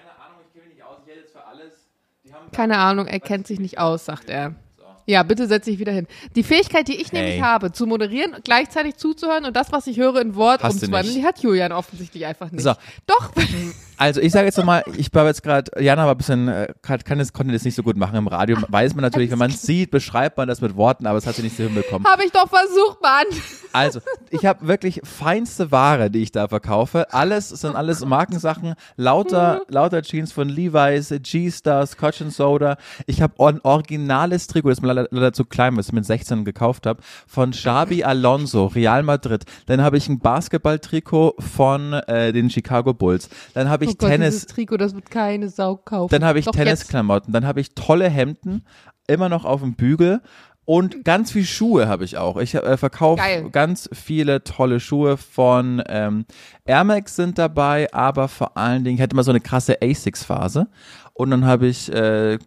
Keine 2.52 2.78
Ahnung, 2.78 3.06
er 3.06 3.20
kennt 3.20 3.46
sich 3.46 3.58
nicht 3.58 3.78
aus, 3.78 4.04
sagt 4.04 4.30
er. 4.30 4.54
Ja, 5.06 5.22
bitte 5.22 5.46
setz 5.46 5.66
dich 5.66 5.78
wieder 5.78 5.92
hin. 5.92 6.06
Die 6.34 6.42
Fähigkeit, 6.42 6.88
die 6.88 6.96
ich 7.00 7.12
Hey. 7.12 7.22
nämlich 7.22 7.42
habe, 7.42 7.72
zu 7.72 7.86
moderieren, 7.86 8.32
gleichzeitig 8.42 8.96
zuzuhören 8.96 9.44
und 9.44 9.54
das, 9.54 9.72
was 9.72 9.86
ich 9.86 9.98
höre, 9.98 10.20
in 10.20 10.34
Wort 10.34 10.62
Hast 10.62 10.74
umzuwandeln, 10.74 11.14
die 11.14 11.24
hat 11.24 11.40
Julian 11.40 11.72
offensichtlich 11.72 12.24
einfach 12.26 12.50
nicht. 12.50 12.62
So. 12.62 12.72
Doch, 13.06 13.30
Also 13.96 14.20
ich 14.20 14.32
sage 14.32 14.46
jetzt 14.46 14.58
nochmal, 14.58 14.82
ich 14.96 15.14
war 15.14 15.24
jetzt 15.26 15.42
gerade, 15.42 15.70
Jana 15.80 16.04
war 16.04 16.14
ein 16.14 16.18
bisschen, 16.18 16.48
äh, 16.48 16.74
kann, 16.82 17.18
das, 17.18 17.32
konnte 17.32 17.52
das 17.52 17.64
nicht 17.64 17.76
so 17.76 17.82
gut 17.82 17.96
machen 17.96 18.16
im 18.16 18.26
Radio. 18.26 18.56
Weiß 18.68 18.94
man 18.94 19.02
natürlich, 19.02 19.30
wenn 19.30 19.38
man 19.38 19.50
es 19.50 19.62
sieht, 19.62 19.90
beschreibt 19.90 20.36
man 20.36 20.48
das 20.48 20.60
mit 20.60 20.76
Worten, 20.76 21.06
aber 21.06 21.18
es 21.18 21.26
hat 21.26 21.36
sie 21.36 21.42
nicht 21.42 21.56
so 21.56 21.62
hinbekommen. 21.62 22.06
habe 22.08 22.24
ich 22.24 22.32
doch 22.32 22.48
versucht, 22.48 23.00
Mann. 23.02 23.24
Also, 23.76 23.98
ich 24.30 24.46
habe 24.46 24.68
wirklich 24.68 25.00
feinste 25.02 25.72
Ware, 25.72 26.08
die 26.08 26.22
ich 26.22 26.30
da 26.30 26.46
verkaufe. 26.46 27.12
Alles 27.12 27.48
sind 27.48 27.74
alles 27.74 28.04
Markensachen, 28.04 28.74
lauter, 28.94 29.62
lauter 29.66 30.02
Jeans 30.02 30.30
von 30.30 30.48
Levi's, 30.48 31.12
G-Star, 31.20 31.84
Scotch 31.84 32.22
and 32.22 32.32
Soda. 32.32 32.76
Ich 33.06 33.20
habe 33.20 33.34
ein 33.44 33.60
originales 33.64 34.46
Trikot, 34.46 34.68
das 34.70 34.80
mir 34.80 34.86
leider, 34.94 35.32
zu 35.32 35.44
klein, 35.44 35.76
was 35.76 35.88
ich 35.88 35.92
mit 35.92 36.04
16 36.04 36.44
gekauft 36.44 36.86
habe, 36.86 37.02
von 37.26 37.50
Xabi 37.50 38.04
Alonso, 38.04 38.66
Real 38.66 39.02
Madrid. 39.02 39.44
Dann 39.66 39.82
habe 39.82 39.96
ich 39.96 40.08
ein 40.08 40.18
Basketball-Trikot 40.18 41.34
von 41.38 41.92
äh, 41.92 42.32
den 42.32 42.50
Chicago 42.50 42.94
Bulls. 42.94 43.28
Dann 43.54 43.68
habe 43.68 43.84
ich 43.84 43.90
oh 43.90 43.94
Gott, 43.98 44.10
Tennis, 44.10 44.46
Trikot, 44.46 44.76
das 44.76 44.94
wird 44.94 45.10
keine 45.10 45.48
Sau 45.48 45.76
kaufen. 45.76 46.10
dann 46.10 46.24
habe 46.24 46.38
ich. 46.38 46.46
Tennisklamotten, 46.46 47.32
dann 47.32 47.46
habe 47.46 47.60
ich 47.60 47.74
tolle 47.74 48.08
Hemden, 48.08 48.64
immer 49.06 49.28
noch 49.28 49.44
auf 49.44 49.60
dem 49.60 49.74
Bügel 49.74 50.20
und 50.64 51.04
ganz 51.04 51.32
viel 51.32 51.44
Schuhe 51.44 51.88
habe 51.88 52.04
ich 52.04 52.16
auch. 52.16 52.36
Ich 52.38 52.54
äh, 52.54 52.76
verkaufe 52.76 53.22
ganz 53.52 53.88
viele 53.92 54.44
tolle 54.44 54.80
Schuhe 54.80 55.16
von 55.16 55.82
ähm, 55.88 56.24
Air 56.64 56.84
Max 56.84 57.16
sind 57.16 57.38
dabei, 57.38 57.92
aber 57.92 58.28
vor 58.28 58.56
allen 58.56 58.84
Dingen, 58.84 58.96
ich 58.96 59.02
hatte 59.02 59.14
mal 59.14 59.24
so 59.24 59.30
eine 59.30 59.40
krasse 59.40 59.82
Asics-Phase 59.82 60.68
und 61.12 61.30
dann 61.30 61.44
habe 61.44 61.66
ich 61.66 61.92
äh, 61.92 62.38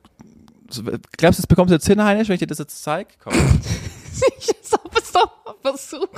Glaubst 0.68 1.40
du, 1.40 1.42
das 1.42 1.48
bekommst 1.48 1.72
du 1.72 1.76
jetzt 1.76 1.88
hin, 1.88 2.04
Heinisch, 2.04 2.28
wenn 2.28 2.36
ich 2.36 2.40
dir 2.40 2.48
das 2.48 2.60
jetzt 2.60 2.84
zeige? 2.84 3.10
Komm. 3.24 3.34
ich 4.40 4.50
es 4.62 4.70
doch 5.12 5.32
mal 5.46 5.56
versuchen. 5.62 6.10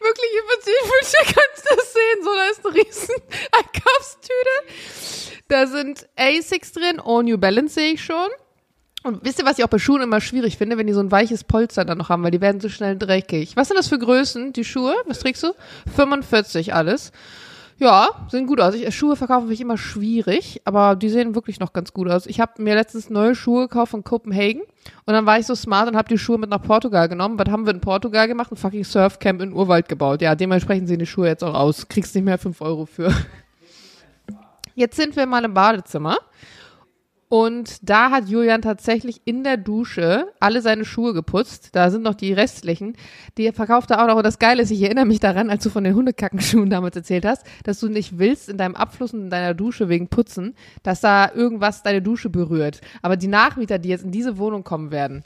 Wirklich 0.00 0.30
übertrieben, 0.44 1.34
kannst 1.34 1.64
du 1.64 1.76
das 1.76 1.92
sehen. 1.92 2.22
So, 2.22 2.30
da 2.34 2.46
ist 2.50 2.64
eine 2.64 2.74
riesen 2.74 3.14
Einkaufstüte. 3.52 5.42
Da 5.48 5.66
sind 5.66 6.08
Asics 6.16 6.72
drin, 6.72 7.00
All 7.04 7.24
New 7.24 7.38
Balance 7.38 7.74
sehe 7.74 7.92
ich 7.94 8.04
schon. 8.04 8.28
Und 9.02 9.24
wisst 9.24 9.38
ihr, 9.38 9.44
was 9.44 9.58
ich 9.58 9.64
auch 9.64 9.68
bei 9.68 9.78
Schuhen 9.78 10.02
immer 10.02 10.20
schwierig 10.20 10.58
finde, 10.58 10.76
wenn 10.76 10.86
die 10.86 10.92
so 10.92 11.00
ein 11.00 11.10
weiches 11.10 11.44
Polster 11.44 11.84
dann 11.84 11.98
noch 11.98 12.08
haben, 12.08 12.22
weil 12.22 12.30
die 12.30 12.40
werden 12.40 12.60
so 12.60 12.68
schnell 12.68 12.96
dreckig. 12.98 13.56
Was 13.56 13.68
sind 13.68 13.76
das 13.76 13.88
für 13.88 13.98
Größen, 13.98 14.52
die 14.52 14.64
Schuhe? 14.64 14.94
Was 15.06 15.20
trägst 15.20 15.42
du? 15.42 15.54
45 15.96 16.74
alles. 16.74 17.12
Ja, 17.80 18.08
sehen 18.28 18.48
gut 18.48 18.60
aus. 18.60 18.74
Ich, 18.74 18.92
Schuhe 18.92 19.14
verkaufen 19.14 19.42
finde 19.42 19.54
ich 19.54 19.60
immer 19.60 19.78
schwierig, 19.78 20.60
aber 20.64 20.96
die 20.96 21.08
sehen 21.08 21.36
wirklich 21.36 21.60
noch 21.60 21.72
ganz 21.72 21.92
gut 21.92 22.10
aus. 22.10 22.26
Ich 22.26 22.40
habe 22.40 22.60
mir 22.60 22.74
letztens 22.74 23.08
neue 23.08 23.36
Schuhe 23.36 23.68
gekauft 23.68 23.92
von 23.92 24.02
Copenhagen 24.02 24.62
und 25.06 25.14
dann 25.14 25.26
war 25.26 25.38
ich 25.38 25.46
so 25.46 25.54
smart 25.54 25.88
und 25.88 25.96
habe 25.96 26.08
die 26.08 26.18
Schuhe 26.18 26.38
mit 26.38 26.50
nach 26.50 26.60
Portugal 26.60 27.08
genommen. 27.08 27.38
Was 27.38 27.48
haben 27.48 27.66
wir 27.66 27.72
in 27.72 27.80
Portugal 27.80 28.26
gemacht? 28.26 28.50
Ein 28.50 28.56
fucking 28.56 28.82
Surfcamp 28.82 29.40
in 29.42 29.52
Urwald 29.52 29.88
gebaut. 29.88 30.22
Ja, 30.22 30.34
dementsprechend 30.34 30.88
sehen 30.88 30.98
die 30.98 31.06
Schuhe 31.06 31.28
jetzt 31.28 31.44
auch 31.44 31.54
aus. 31.54 31.86
Kriegst 31.86 32.16
nicht 32.16 32.24
mehr 32.24 32.38
5 32.38 32.60
Euro 32.60 32.84
für. 32.84 33.14
Jetzt 34.74 34.96
sind 34.96 35.16
wir 35.16 35.26
mal 35.26 35.44
im 35.44 35.54
Badezimmer 35.54 36.18
und 37.28 37.88
da 37.88 38.10
hat 38.10 38.28
Julian 38.28 38.62
tatsächlich 38.62 39.20
in 39.26 39.44
der 39.44 39.58
Dusche 39.58 40.28
alle 40.40 40.62
seine 40.62 40.86
Schuhe 40.86 41.12
geputzt. 41.12 41.70
Da 41.72 41.90
sind 41.90 42.02
noch 42.02 42.14
die 42.14 42.32
restlichen. 42.32 42.96
Die 43.36 43.52
verkauft 43.52 43.90
er 43.90 44.02
auch 44.02 44.06
noch. 44.06 44.16
Und 44.16 44.24
das 44.24 44.38
Geile 44.38 44.62
ist, 44.62 44.70
ich 44.70 44.82
erinnere 44.82 45.04
mich 45.04 45.20
daran, 45.20 45.50
als 45.50 45.62
du 45.62 45.68
von 45.68 45.84
den 45.84 45.94
Hundekackenschuhen 45.94 46.70
damals 46.70 46.96
erzählt 46.96 47.26
hast, 47.26 47.44
dass 47.64 47.80
du 47.80 47.88
nicht 47.88 48.18
willst 48.18 48.48
in 48.48 48.56
deinem 48.56 48.76
Abfluss 48.76 49.12
und 49.12 49.24
in 49.24 49.30
deiner 49.30 49.52
Dusche 49.52 49.90
wegen 49.90 50.08
Putzen, 50.08 50.54
dass 50.82 51.02
da 51.02 51.30
irgendwas 51.34 51.82
deine 51.82 52.00
Dusche 52.00 52.30
berührt. 52.30 52.80
Aber 53.02 53.16
die 53.16 53.28
Nachmieter, 53.28 53.78
die 53.78 53.90
jetzt 53.90 54.04
in 54.04 54.10
diese 54.10 54.38
Wohnung 54.38 54.64
kommen 54.64 54.90
werden, 54.90 55.22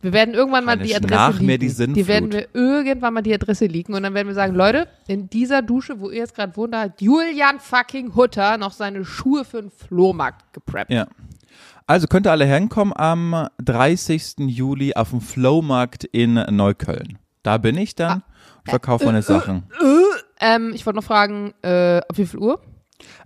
wir 0.00 0.12
werden 0.12 0.34
irgendwann 0.34 0.64
mal 0.64 0.78
die 0.78 0.94
Adresse 0.94 1.14
nach 1.14 1.32
liegen. 1.32 1.46
mir 1.46 1.58
die 1.58 1.68
Sinnflut. 1.68 1.96
die 1.96 2.08
werden 2.08 2.32
wir 2.32 2.46
irgendwann 2.52 3.14
mal 3.14 3.22
die 3.22 3.34
Adresse 3.34 3.66
liegen 3.66 3.94
und 3.94 4.02
dann 4.04 4.14
werden 4.14 4.28
wir 4.28 4.34
sagen, 4.34 4.54
Leute, 4.54 4.86
in 5.08 5.28
dieser 5.28 5.60
Dusche, 5.60 5.98
wo 5.98 6.10
ihr 6.10 6.18
jetzt 6.18 6.36
gerade 6.36 6.56
wohnt, 6.56 6.72
da 6.74 6.82
hat 6.82 7.00
Julian 7.00 7.58
fucking 7.58 8.14
Hutter 8.14 8.58
noch 8.58 8.72
seine 8.72 9.04
Schuhe 9.04 9.44
für 9.44 9.60
den 9.60 9.70
Flohmarkt 9.70 10.52
gepreppt. 10.52 10.92
Ja. 10.92 11.08
Also 11.88 12.06
könnt 12.06 12.26
ihr 12.26 12.32
alle 12.32 12.44
hinkommen 12.44 12.92
am 12.94 13.48
30. 13.64 14.40
Juli 14.40 14.92
auf 14.92 15.08
dem 15.08 15.22
Flowmarkt 15.22 16.04
in 16.04 16.34
Neukölln. 16.34 17.18
Da 17.42 17.56
bin 17.56 17.78
ich 17.78 17.94
dann 17.94 18.22
und 18.58 18.68
verkaufe 18.68 19.06
meine 19.06 19.22
Sachen. 19.22 19.64
Ähm, 20.38 20.72
ich 20.74 20.84
wollte 20.84 20.98
noch 20.98 21.04
fragen, 21.04 21.54
äh, 21.62 22.02
auf 22.06 22.18
wie 22.18 22.26
viel 22.26 22.40
Uhr? 22.40 22.60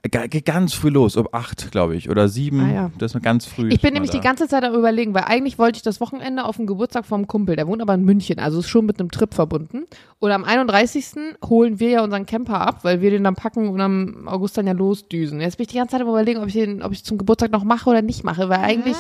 Ge- 0.03 0.29
Geht 0.29 0.45
ganz 0.47 0.75
früh 0.75 0.91
los, 0.91 1.17
um 1.17 1.29
acht, 1.33 1.71
glaube 1.73 1.97
ich, 1.97 2.11
oder 2.11 2.29
sieben. 2.29 2.61
Ah, 2.61 2.73
ja. 2.73 2.91
Das 2.99 3.13
ist 3.13 3.15
noch 3.15 3.23
ganz 3.23 3.47
früh. 3.47 3.69
Ich 3.71 3.81
bin 3.81 3.95
nämlich 3.95 4.11
da. 4.11 4.19
die 4.19 4.25
ganze 4.25 4.47
Zeit 4.49 4.65
am 4.65 4.75
überlegen, 4.75 5.15
weil 5.15 5.25
eigentlich 5.25 5.59
wollte 5.59 5.77
ich 5.77 5.83
das 5.83 6.01
Wochenende 6.01 6.45
auf 6.45 6.57
den 6.57 6.67
Geburtstag 6.67 7.07
vom 7.07 7.27
Kumpel, 7.27 7.57
der 7.57 7.67
wohnt 7.67 7.81
aber 7.83 7.95
in 7.95 8.05
München, 8.05 8.39
also 8.39 8.59
ist 8.61 8.69
schon 8.69 8.87
mit 8.87 9.01
einem 9.01 9.11
Trip 9.11 9.33
verbunden. 9.33 9.85
Und 10.19 10.31
am 10.31 10.45
31. 10.45 11.07
holen 11.45 11.81
wir 11.81 11.89
ja 11.91 12.05
unseren 12.05 12.27
Camper 12.27 12.61
ab, 12.61 12.81
weil 12.85 13.01
wir 13.01 13.11
den 13.11 13.25
dann 13.25 13.35
packen 13.35 13.69
und 13.69 13.81
am 13.81 14.29
August 14.29 14.57
dann 14.59 14.67
ja 14.67 14.73
losdüsen. 14.73 15.41
Jetzt 15.41 15.57
bin 15.57 15.65
ich 15.65 15.69
die 15.73 15.79
ganze 15.79 15.93
Zeit 15.93 16.03
am 16.03 16.09
überlegen, 16.09 16.41
ob 16.41 16.49
ich 16.49 16.55
den, 16.55 16.83
ob 16.83 16.93
ich 16.93 17.05
zum 17.05 17.19
Geburtstag 17.19 17.51
noch 17.51 17.65
mache 17.65 17.89
oder 17.91 18.03
nicht 18.03 18.23
mache, 18.25 18.49
weil 18.49 18.59
eigentlich 18.61 18.97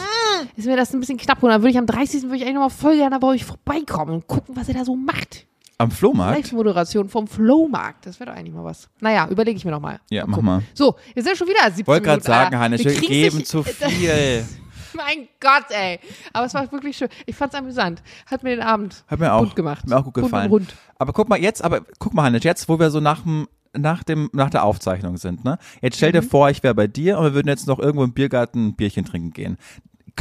ist 0.57 0.67
mir 0.67 0.77
das 0.77 0.93
ein 0.95 1.01
bisschen 1.01 1.19
knapp. 1.19 1.43
Und 1.43 1.51
dann 1.51 1.61
würde 1.63 1.71
ich 1.71 1.79
am 1.79 1.87
30. 1.87 2.25
würde 2.25 2.37
ich 2.37 2.43
eigentlich 2.43 2.55
noch 2.55 2.63
mal 2.63 2.69
voll 2.71 2.97
gerne 2.97 3.19
bei 3.21 3.29
euch 3.29 3.45
vorbeikommen 3.45 4.15
und 4.15 4.27
gucken, 4.27 4.57
was 4.57 4.69
ihr 4.69 4.75
da 4.75 4.85
so 4.85 4.97
macht. 4.97 5.47
Am 5.83 5.91
Flohmarkt? 5.91 6.37
Live-Moderation 6.45 7.09
vom 7.09 7.27
Flohmarkt. 7.27 8.07
Das 8.07 8.19
wäre 8.21 8.31
doch 8.31 8.37
eigentlich 8.37 8.55
mal 8.55 8.65
was. 8.65 8.89
Naja, 9.01 9.29
überlege 9.29 9.57
ich 9.57 9.65
mir 9.65 9.71
noch 9.73 9.81
mal. 9.81 10.01
Ja, 10.11 10.25
mach 10.27 10.41
mal. 10.41 10.63
So, 10.75 10.97
wir 11.15 11.23
sind 11.23 11.37
schon 11.37 11.49
wieder 11.49 11.65
17 11.65 11.87
Wollte 11.87 12.07
gerade 12.07 12.23
sagen, 12.23 12.55
Ah, 12.55 12.61
Hannes, 12.61 12.85
wir 12.85 12.95
geben 12.95 13.45
zu 13.45 13.63
viel. 13.65 14.45
mein 14.95 15.29
Gott, 15.41 15.65
ey. 15.71 15.99
Aber 16.33 16.47
es 16.47 16.55
war 16.55 16.71
wirklich 16.71 16.97
schön. 16.97 17.09
Ich 17.27 17.35
fand's 17.37 17.55
amüsant. 17.55 18.03
Hat 18.31 18.43
mir 18.43 18.51
den 18.57 18.63
Abend 18.63 19.05
Hat 19.09 19.19
mir 19.21 19.33
auch, 19.33 19.41
bunt 19.41 19.57
gemacht. 19.57 19.83
Hat 19.83 19.89
mir 19.89 19.97
auch 19.97 20.05
gut 20.05 20.15
gefallen. 20.15 20.51
rund. 20.51 20.75
Aber 20.99 21.13
guck 21.13 21.29
mal 21.29 21.39
jetzt, 21.41 21.65
aber 21.65 21.81
guck 21.99 22.15
mal, 22.15 22.25
Hannes, 22.25 22.45
jetzt, 22.45 22.69
wo 22.69 22.79
wir 22.79 22.91
so 22.91 23.01
nach 23.01 23.23
dem 23.23 23.49
nach 23.75 24.03
dem 24.05 24.29
nach 24.35 24.51
der 24.51 24.65
Aufzeichnung 24.65 25.17
sind, 25.17 25.45
ne? 25.47 25.57
Jetzt 25.81 25.97
stell 25.97 26.11
Mhm. 26.11 26.21
dir 26.21 26.23
vor, 26.23 26.51
ich 26.51 26.63
wäre 26.63 26.75
bei 26.75 26.87
dir 26.87 27.17
und 27.17 27.25
wir 27.25 27.33
würden 27.35 27.49
jetzt 27.49 27.67
noch 27.67 27.79
irgendwo 27.79 28.05
im 28.05 28.13
Biergarten 28.13 28.67
ein 28.69 28.77
Bierchen 28.77 29.07
trinken 29.07 29.31
gehen. 29.33 29.57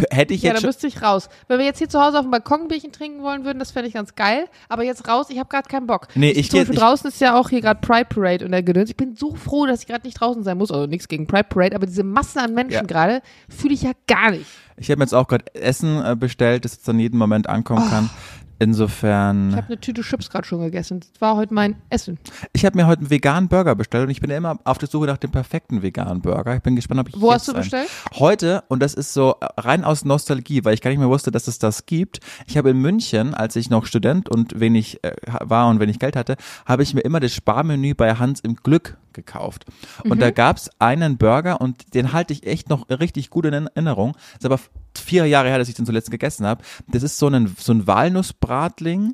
Hätte 0.09 0.33
ich 0.33 0.41
Ja, 0.41 0.49
jetzt 0.51 0.57
da 0.57 0.61
schon, 0.61 0.67
müsste 0.69 0.87
ich 0.87 1.01
raus. 1.01 1.27
Wenn 1.47 1.59
wir 1.59 1.65
jetzt 1.65 1.77
hier 1.79 1.89
zu 1.89 2.01
Hause 2.01 2.17
auf 2.19 2.25
dem 2.25 2.31
Balkon 2.31 2.61
ein 2.61 2.67
Bierchen 2.69 2.91
trinken 2.91 3.21
wollen 3.23 3.43
würden, 3.45 3.59
das 3.59 3.71
fände 3.71 3.87
ich 3.89 3.93
ganz 3.93 4.15
geil. 4.15 4.45
Aber 4.69 4.83
jetzt 4.83 5.07
raus, 5.07 5.27
ich 5.29 5.37
habe 5.37 5.49
gerade 5.49 5.67
keinen 5.67 5.85
Bock. 5.85 6.07
Nee, 6.15 6.31
ich 6.31 6.53
ich- 6.53 6.69
draußen 6.69 7.09
ist 7.09 7.19
ja 7.19 7.37
auch 7.37 7.49
hier 7.49 7.61
gerade 7.61 7.79
Pride 7.81 8.05
Parade 8.05 8.45
und 8.45 8.51
der 8.51 8.63
Gedöns. 8.63 8.89
Ich 8.89 8.95
bin 8.97 9.15
so 9.15 9.35
froh, 9.35 9.65
dass 9.65 9.81
ich 9.81 9.87
gerade 9.87 10.05
nicht 10.07 10.19
draußen 10.19 10.43
sein 10.43 10.57
muss. 10.57 10.71
Also 10.71 10.87
nichts 10.87 11.07
gegen 11.07 11.27
Pride 11.27 11.43
Parade, 11.49 11.75
aber 11.75 11.85
diese 11.85 12.03
Masse 12.03 12.41
an 12.41 12.53
Menschen 12.53 12.73
Ja. 12.73 12.81
gerade 12.83 13.21
fühle 13.49 13.73
ich 13.73 13.81
ja 13.81 13.91
gar 14.07 14.31
nicht. 14.31 14.45
ich 14.77 14.89
habe 14.89 14.97
mir 14.99 15.03
jetzt 15.03 15.13
auch 15.13 15.27
gerade 15.27 15.45
Essen 15.53 16.03
äh, 16.03 16.15
bestellt, 16.15 16.65
das 16.65 16.73
jetzt 16.75 16.87
an 16.89 16.97
jeden 16.99 17.17
Moment 17.17 17.47
ankommen 17.47 17.87
kann. 17.89 18.09
Ich 18.61 18.67
Insofern, 18.67 19.55
habe 19.55 19.67
eine 19.69 19.79
Tüte 19.79 20.03
Chips 20.03 20.29
gerade 20.29 20.45
schon 20.47 20.61
gegessen. 20.61 20.99
Das 20.99 21.19
war 21.19 21.35
heute 21.35 21.51
mein 21.51 21.81
Essen. 21.89 22.19
ich 22.53 22.63
habe 22.63 22.77
mir 22.77 22.85
heute 22.85 22.99
einen 22.99 23.09
veganen 23.09 23.49
Burger 23.49 23.73
bestellt 23.73 24.03
und 24.03 24.11
ich 24.11 24.21
bin 24.21 24.29
ja 24.29 24.37
immer 24.37 24.59
auf 24.65 24.77
der 24.77 24.87
Suche 24.87 25.07
nach 25.07 25.17
dem 25.17 25.31
perfekten 25.31 25.81
veganen 25.81 26.21
Burger. 26.21 26.55
Ich 26.57 26.61
bin 26.61 26.75
gespannt, 26.75 26.99
ob 26.99 27.09
ich 27.09 27.19
Wo 27.19 27.33
hast 27.33 27.47
du 27.47 27.53
einen- 27.53 27.61
bestellt? 27.61 27.89
Heute, 28.19 28.63
und 28.67 28.79
das 28.83 28.93
ist 28.93 29.13
so 29.13 29.33
rein 29.57 29.83
aus 29.83 30.05
Nostalgie, 30.05 30.63
weil 30.63 30.75
ich 30.75 30.81
gar 30.81 30.91
nicht 30.91 30.99
mehr 30.99 31.09
wusste, 31.09 31.31
dass 31.31 31.47
es 31.47 31.57
das 31.57 31.87
gibt. 31.87 32.19
Ich 32.45 32.55
habe 32.55 32.69
in 32.69 32.77
München, 32.77 33.33
als 33.33 33.55
ich 33.55 33.71
noch 33.71 33.87
Student 33.87 34.29
und 34.29 34.59
wenig 34.59 35.03
äh, 35.03 35.15
war 35.41 35.67
und 35.67 35.79
wenig 35.79 35.97
Geld 35.97 36.15
hatte, 36.15 36.35
habe 36.67 36.83
ich 36.83 36.93
mir 36.93 37.01
immer 37.01 37.19
das 37.19 37.33
Sparmenü 37.33 37.95
bei 37.95 38.13
Hans 38.13 38.41
im 38.41 38.55
Glück 38.57 38.95
gekauft. 39.13 39.65
Und 40.03 40.17
Mhm. 40.17 40.19
da 40.19 40.29
gab's 40.29 40.69
einen 40.77 41.17
Burger 41.17 41.59
und 41.61 41.95
den 41.95 42.13
halte 42.13 42.31
ich 42.31 42.45
echt 42.45 42.69
noch 42.69 42.87
richtig 42.91 43.31
gut 43.31 43.45
in 43.45 43.53
Erinnerung. 43.53 44.15
Ist 44.35 44.45
aber 44.45 44.59
vier 44.97 45.25
Jahre 45.25 45.49
her, 45.49 45.57
dass 45.57 45.69
ich 45.69 45.75
den 45.75 45.85
zuletzt 45.85 46.11
gegessen 46.11 46.45
habe. 46.45 46.63
Das 46.87 47.03
ist 47.03 47.17
so 47.17 47.27
ein, 47.27 47.53
so 47.57 47.73
ein 47.73 47.87
Walnussbratling 47.87 49.13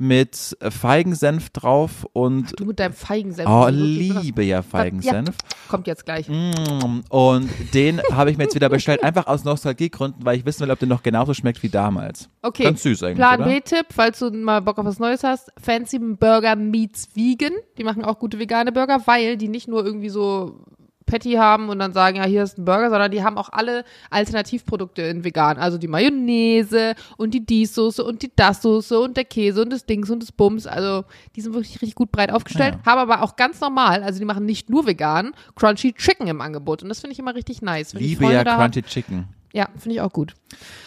mit 0.00 0.56
äh, 0.60 0.70
Feigensenf 0.70 1.50
drauf 1.50 2.06
und 2.12 2.58
Du 2.58 2.64
mit 2.64 2.78
deinem 2.78 2.92
Feigensenf. 2.92 3.48
oh, 3.50 3.66
liebe 3.68 4.44
ja 4.44 4.62
Feigensenf. 4.62 5.36
Kommt 5.68 5.88
jetzt 5.88 6.04
gleich. 6.04 6.28
Mm, 6.28 7.00
Und 7.08 7.50
den 7.74 8.00
habe 8.12 8.30
ich 8.30 8.38
mir 8.38 8.44
jetzt 8.44 8.54
wieder 8.54 8.68
bestellt, 8.68 9.02
einfach 9.02 9.26
aus 9.26 9.42
Nostalgiegründen, 9.42 10.24
weil 10.24 10.38
ich 10.38 10.46
wissen 10.46 10.60
will, 10.60 10.70
ob 10.70 10.78
der 10.78 10.86
noch 10.86 11.02
genauso 11.02 11.34
schmeckt 11.34 11.64
wie 11.64 11.68
damals. 11.68 12.28
Okay. 12.42 12.62
Ganz 12.62 12.82
süß 12.84 13.02
eigentlich, 13.02 13.16
Plan? 13.16 13.42
B-Tipp, 13.42 13.86
falls 13.90 14.20
du 14.20 14.30
mal 14.30 14.60
Bock 14.62 14.78
auf 14.78 14.84
was 14.86 15.00
Neues 15.00 15.24
hast. 15.24 15.50
Fancy 15.60 15.98
Burger 15.98 16.54
Meets 16.54 17.08
Vegan. 17.16 17.52
Die 17.76 17.82
machen 17.84 18.04
auch 18.04 18.20
gute 18.20 18.38
vegane 18.38 18.70
Burger, 18.70 19.02
weil 19.06 19.36
die 19.36 19.48
nicht 19.48 19.66
nur 19.66 19.84
irgendwie 19.84 20.10
so 20.10 20.60
Patty 21.08 21.32
haben 21.32 21.68
und 21.70 21.78
dann 21.80 21.92
sagen, 21.92 22.16
ja, 22.18 22.24
hier 22.24 22.42
ist 22.44 22.58
ein 22.58 22.64
Burger, 22.64 22.90
sondern 22.90 23.10
die 23.10 23.24
haben 23.24 23.36
auch 23.38 23.48
alle 23.50 23.84
Alternativprodukte 24.10 25.02
in 25.02 25.24
vegan. 25.24 25.56
Also 25.58 25.78
die 25.78 25.88
Mayonnaise 25.88 26.94
und 27.16 27.32
die 27.34 27.44
Dies-Soße 27.44 28.04
und 28.04 28.22
die 28.22 28.30
Das-Soße 28.36 28.98
und 29.00 29.16
der 29.16 29.24
Käse 29.24 29.62
und 29.62 29.72
das 29.72 29.86
Dings 29.86 30.10
und 30.10 30.22
das 30.22 30.30
Bums. 30.32 30.66
Also 30.66 31.04
die 31.34 31.40
sind 31.40 31.54
wirklich 31.54 31.74
richtig 31.82 31.94
gut 31.94 32.12
breit 32.12 32.30
aufgestellt, 32.32 32.74
Ja. 32.84 32.92
haben 32.92 32.98
aber 33.00 33.22
auch 33.22 33.36
ganz 33.36 33.60
normal, 33.60 34.02
also 34.02 34.18
die 34.18 34.24
machen 34.24 34.44
nicht 34.44 34.70
nur 34.70 34.86
vegan, 34.86 35.32
Crunchy 35.56 35.92
Chicken 35.94 36.28
im 36.28 36.40
Angebot. 36.40 36.82
Und 36.82 36.88
das 36.90 37.00
finde 37.00 37.12
ich 37.14 37.18
immer 37.18 37.34
richtig 37.34 37.62
nice. 37.62 37.94
Wenn 37.94 38.02
ich 38.02 38.10
Liebe 38.10 38.32
ja 38.32 38.44
Crunchy 38.44 38.82
Chicken. 38.82 39.28
Ja, 39.54 39.66
finde 39.78 39.94
ich 39.94 40.00
auch 40.02 40.12
gut. 40.12 40.34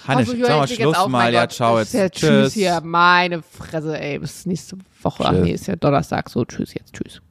Hannes, 0.08 0.30
Also, 0.30 0.34
ich 0.34 0.70
leg 0.78 0.82
Schluss 0.82 0.96
auf, 0.98 1.08
mal. 1.08 1.34
Ja, 1.34 1.42
Gott. 1.42 1.52
ciao 1.54 1.80
jetzt. 1.80 1.94
ja 1.96 2.08
Tschüss 2.10 2.22
Tschüss. 2.30 2.54
hier, 2.54 2.80
meine 2.84 3.42
Fresse, 3.42 4.00
ey. 4.00 4.20
Bis 4.20 4.46
nächste 4.46 4.78
Woche. 5.02 5.24
Ach 5.26 5.32
Tschüss. 5.32 5.42
nee, 5.44 5.52
ist 5.54 5.66
ja 5.68 5.76
Donnerstag. 5.76 6.30
So, 6.30 6.46
tschüss 6.46 6.74
jetzt, 6.76 6.94
tschüss. 6.94 7.22